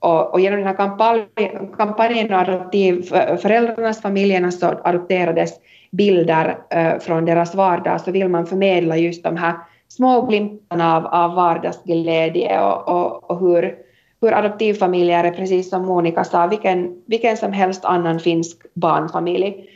Och, 0.00 0.32
och 0.32 0.40
genom 0.40 0.58
den 0.58 0.68
här 0.68 0.76
kampanjen, 0.76 1.72
kampanjen 1.76 2.34
och 2.34 2.40
adoptivföräldrarnas, 2.40 4.02
familjernas 4.02 4.60
så 4.60 4.66
adopterades 4.84 5.52
bilder 5.90 6.58
äh, 6.70 6.98
från 6.98 7.24
deras 7.24 7.54
vardag 7.54 8.00
så 8.00 8.10
vill 8.10 8.28
man 8.28 8.46
förmedla 8.46 8.96
just 8.96 9.22
de 9.24 9.36
här 9.36 9.54
små 9.88 10.26
glimtarna 10.26 10.96
av, 10.96 11.06
av 11.06 11.34
vardagsglädje 11.34 12.60
och, 12.60 12.88
och, 12.88 13.30
och 13.30 13.40
hur, 13.40 13.74
hur 14.20 14.32
adoptivfamiljer 14.32 15.24
är, 15.24 15.30
precis 15.30 15.70
som 15.70 15.86
Monica 15.86 16.24
sa, 16.24 16.46
vilken, 16.46 17.02
vilken 17.06 17.36
som 17.36 17.52
helst 17.52 17.84
annan 17.84 18.20
finsk 18.20 18.58
barnfamilj. 18.74 19.68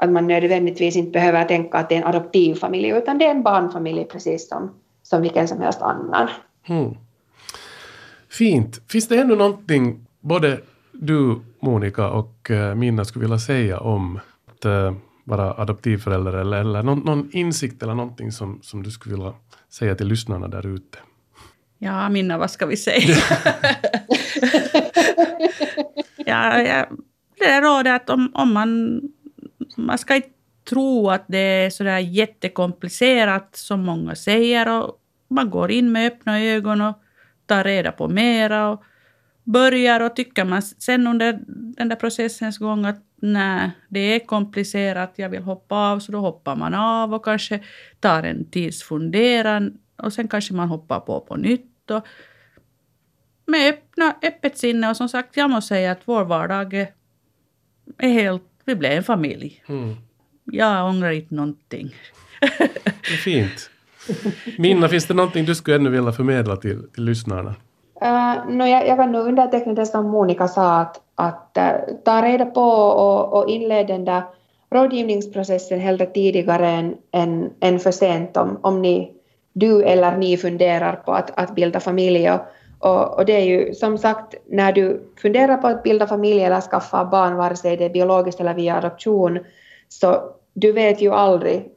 Att 0.00 0.10
man 0.10 0.26
nödvändigtvis 0.26 0.96
inte 0.96 1.10
behöver 1.10 1.44
tänka 1.44 1.78
att 1.78 1.88
det 1.88 1.94
är 1.94 1.98
en 1.98 2.06
adoptivfamilj, 2.06 2.88
utan 2.88 3.18
det 3.18 3.26
är 3.26 3.30
en 3.30 3.42
barnfamilj 3.42 4.04
precis 4.04 4.48
som, 4.48 4.74
som 5.02 5.22
vilken 5.22 5.48
som 5.48 5.60
helst 5.60 5.82
annan. 5.82 6.28
Mm. 6.68 6.96
Fint. 8.28 8.82
Finns 8.88 9.08
det 9.08 9.18
ännu 9.18 9.36
någonting 9.36 10.06
både 10.20 10.60
du, 10.92 11.40
Monica, 11.60 12.08
och 12.08 12.50
uh, 12.50 12.74
Minna 12.74 13.04
skulle 13.04 13.22
vilja 13.22 13.38
säga 13.38 13.80
om 13.80 14.20
att 14.46 14.66
uh, 14.66 14.92
vara 15.24 15.54
adoptivförälder 15.54 16.32
eller, 16.32 16.60
eller 16.60 16.82
någon, 16.82 16.98
någon, 16.98 17.30
insikt 17.32 17.82
eller 17.82 17.94
någonting 17.94 18.32
som, 18.32 18.58
som 18.62 18.82
du 18.82 18.90
skulle 18.90 19.14
vilja 19.14 19.34
säga 19.68 19.94
till 19.94 20.06
lyssnarna 20.06 20.48
där 20.48 20.66
ute? 20.66 20.98
Ja, 21.78 22.08
Minna, 22.08 22.38
vad 22.38 22.50
ska 22.50 22.66
vi 22.66 22.76
säga? 22.76 23.16
ja, 26.16 26.62
ja, 26.62 26.86
det 27.38 27.44
är 27.44 27.62
rådet 27.62 28.02
att 28.02 28.10
om, 28.10 28.30
om 28.34 28.52
man... 28.52 29.00
Man 29.76 29.98
ska 29.98 30.16
inte 30.16 30.28
tro 30.68 31.10
att 31.10 31.24
det 31.28 31.38
är 31.38 31.70
sådär 31.70 31.98
jättekomplicerat 31.98 33.56
som 33.56 33.80
många 33.80 34.14
säger. 34.14 34.68
Och 34.68 35.00
man 35.28 35.50
går 35.50 35.70
in 35.70 35.92
med 35.92 36.06
öppna 36.12 36.40
ögon 36.40 36.80
och 36.80 37.02
tar 37.46 37.64
reda 37.64 37.92
på 37.92 38.08
mera. 38.08 38.68
Och 38.68 38.84
börjar 39.44 40.00
och 40.00 40.16
tycker 40.16 40.44
man 40.44 40.62
sen 40.62 41.06
under 41.06 41.40
den 41.46 41.88
där 41.88 41.96
processens 41.96 42.58
gång 42.58 42.84
att 42.84 43.02
nej, 43.22 43.70
det 43.88 44.00
är 44.00 44.26
komplicerat, 44.26 45.12
jag 45.16 45.28
vill 45.28 45.42
hoppa 45.42 45.76
av, 45.76 45.98
så 45.98 46.12
då 46.12 46.18
hoppar 46.18 46.56
man 46.56 46.74
av 46.74 47.14
och 47.14 47.24
kanske 47.24 47.60
tar 48.00 48.22
en 48.22 48.50
tids 48.50 48.82
funderan 48.82 49.78
och 49.96 50.12
sen 50.12 50.28
kanske 50.28 50.54
man 50.54 50.68
hoppar 50.68 51.00
på 51.00 51.20
på 51.20 51.36
nytt 51.36 51.90
och 51.90 52.06
med 53.46 53.68
öppna, 53.68 54.14
öppet 54.22 54.58
sinne 54.58 54.90
och 54.90 54.96
som 54.96 55.08
sagt, 55.08 55.36
jag 55.36 55.50
måste 55.50 55.68
säga 55.68 55.92
att 55.92 56.00
vår 56.04 56.24
vardag 56.24 56.74
är 57.98 58.08
helt, 58.08 58.49
vi 58.64 58.74
blev 58.74 58.92
en 58.92 59.02
familj. 59.02 59.62
Mm. 59.66 59.96
Jag 60.44 60.86
ångrar 60.88 61.10
inte 61.10 61.34
någonting. 61.34 61.94
Det 62.80 63.12
är 63.12 63.16
fint. 63.16 63.70
Minna, 64.58 64.88
finns 64.88 65.06
det 65.06 65.14
någonting 65.14 65.44
du 65.44 65.54
skulle 65.54 65.76
ännu 65.76 65.90
vilja 65.90 66.12
förmedla 66.12 66.56
till, 66.56 66.82
till 66.94 67.04
lyssnarna? 67.04 67.54
Uh, 68.02 68.54
no, 68.56 68.66
jag, 68.66 68.86
jag 68.86 68.96
kan 68.96 69.12
nog 69.12 69.26
underteckna 69.26 69.72
det 69.72 69.86
som 69.86 70.10
Monica 70.10 70.48
sa, 70.48 70.80
att, 70.80 71.00
att 71.14 71.56
uh, 71.58 71.94
ta 72.04 72.22
reda 72.22 72.44
på 72.44 72.62
och, 72.62 73.32
och 73.32 73.48
inleda 73.48 73.92
den 73.92 74.04
där 74.04 74.22
rådgivningsprocessen 74.70 75.80
hellre 75.80 76.06
tidigare 76.06 76.68
än, 76.68 76.96
än, 77.12 77.50
än 77.60 77.78
för 77.78 77.90
sent 77.90 78.36
om, 78.36 78.58
om 78.62 78.82
ni, 78.82 79.12
du 79.52 79.82
eller 79.82 80.16
ni 80.16 80.36
funderar 80.36 80.96
på 80.96 81.12
att, 81.12 81.38
att 81.38 81.54
bilda 81.54 81.80
familj. 81.80 82.30
Och, 82.30 82.40
och, 82.80 83.18
och, 83.18 83.24
det 83.24 83.32
är 83.32 83.44
ju 83.44 83.74
som 83.74 83.98
sagt, 83.98 84.34
när 84.46 84.72
du 84.72 85.12
funderar 85.22 85.56
på 85.56 85.66
att 85.66 85.82
bilda 85.82 86.06
familj 86.06 86.42
eller 86.44 86.60
skaffa 86.60 87.04
barn, 87.04 87.36
vare 87.36 87.56
sig 87.56 87.76
det 87.76 87.84
är 87.84 87.90
biologiskt 87.90 88.40
eller 88.40 88.54
via 88.54 88.76
adoption, 88.76 89.38
så 89.88 90.22
du 90.54 90.72
vet 90.72 91.00
ju 91.00 91.12
aldrig 91.12 91.70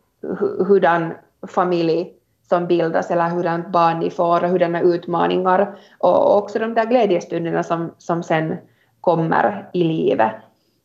hurdan 0.68 1.14
familj 1.48 2.14
som 2.50 2.68
bildas 2.68 3.12
eller 3.12 3.30
hurdant 3.30 3.68
barn 3.68 4.00
ni 4.00 4.10
får 4.10 4.44
och 4.44 4.50
hurdana 4.50 4.82
utmaningar 4.82 5.76
och 6.00 6.38
också 6.38 6.60
de 6.60 6.74
där 6.74 6.86
glädjestunderna 6.86 7.64
som, 7.64 7.92
som 7.98 8.24
sen 8.24 8.58
kommer 9.02 9.70
i 9.74 9.84
livet. 9.84 10.32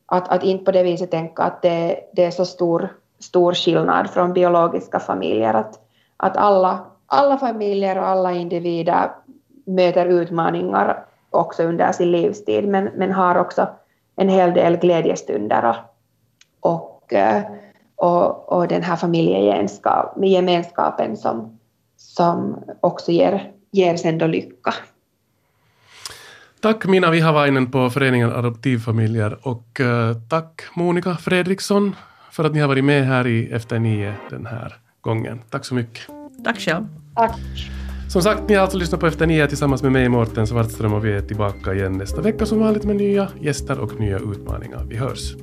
Att, 0.06 0.28
att 0.28 0.44
inte 0.44 0.64
på 0.64 0.72
det 0.72 0.82
viset 0.82 1.10
tänka 1.10 1.42
att 1.42 1.62
det, 1.62 2.00
det 2.12 2.24
är 2.24 2.30
så 2.30 2.44
stor, 2.44 2.88
stor 3.18 3.54
skillnad 3.54 4.10
från 4.10 4.32
biologiska 4.32 5.00
familjer. 5.00 5.54
Att, 5.54 5.80
att 6.16 6.36
alla, 6.36 6.86
alla 7.06 7.38
familjer 7.38 7.98
och 7.98 8.06
alla 8.06 8.32
individer 8.32 9.10
möter 9.68 10.06
utmaningar 10.06 11.04
också 11.30 11.62
under 11.62 11.92
sin 11.92 12.12
livstid 12.12 12.68
men, 12.68 12.84
men 12.84 13.12
har 13.12 13.38
också 13.38 13.68
en 14.16 14.28
hel 14.28 14.54
del 14.54 14.76
glädjestunder 14.76 15.76
och, 16.60 16.60
och, 16.60 17.12
eh, 17.12 17.42
och, 17.96 18.52
och 18.52 18.68
den 18.68 18.82
här 18.82 18.96
familjegemenskapen 18.96 21.16
som, 21.16 21.58
som 21.96 22.64
också 22.80 23.12
ger, 23.12 23.52
ger 23.70 23.96
sen 23.96 24.18
då 24.18 24.26
lycka. 24.26 24.74
Tack 26.60 26.86
Mina 26.86 27.10
Vihavainen 27.10 27.70
på 27.70 27.90
föreningen 27.90 28.32
Adoptivfamiljer 28.32 29.38
och 29.42 29.80
uh, 29.80 30.12
tack 30.28 30.62
Monica 30.74 31.16
Fredriksson 31.16 31.96
för 32.30 32.44
att 32.44 32.52
ni 32.52 32.60
har 32.60 32.68
varit 32.68 32.84
med 32.84 33.04
här 33.04 33.26
i 33.26 33.52
Efter 33.52 33.78
nio 33.78 34.14
den 34.30 34.46
här 34.46 34.76
gången. 35.00 35.40
Tack 35.50 35.64
så 35.64 35.74
mycket. 35.74 36.02
Tack 36.44 36.58
själv. 36.58 36.86
Tack. 37.14 37.38
Som 38.08 38.22
sagt, 38.22 38.48
ni 38.48 38.54
har 38.54 38.62
alltså 38.62 38.78
lyssnat 38.78 39.00
på 39.00 39.06
Efter 39.06 39.26
nio 39.26 39.46
tillsammans 39.46 39.82
med 39.82 39.92
mig, 39.92 40.08
Mårten 40.08 40.46
Svartström, 40.46 40.92
och 40.92 41.04
vi 41.04 41.12
är 41.12 41.20
tillbaka 41.20 41.74
igen 41.74 41.92
nästa 41.92 42.20
vecka 42.20 42.46
som 42.46 42.60
vanligt 42.60 42.84
med 42.84 42.96
nya 42.96 43.28
gäster 43.40 43.78
och 43.78 44.00
nya 44.00 44.18
utmaningar. 44.18 44.86
Vi 44.88 44.96
hörs. 44.96 45.34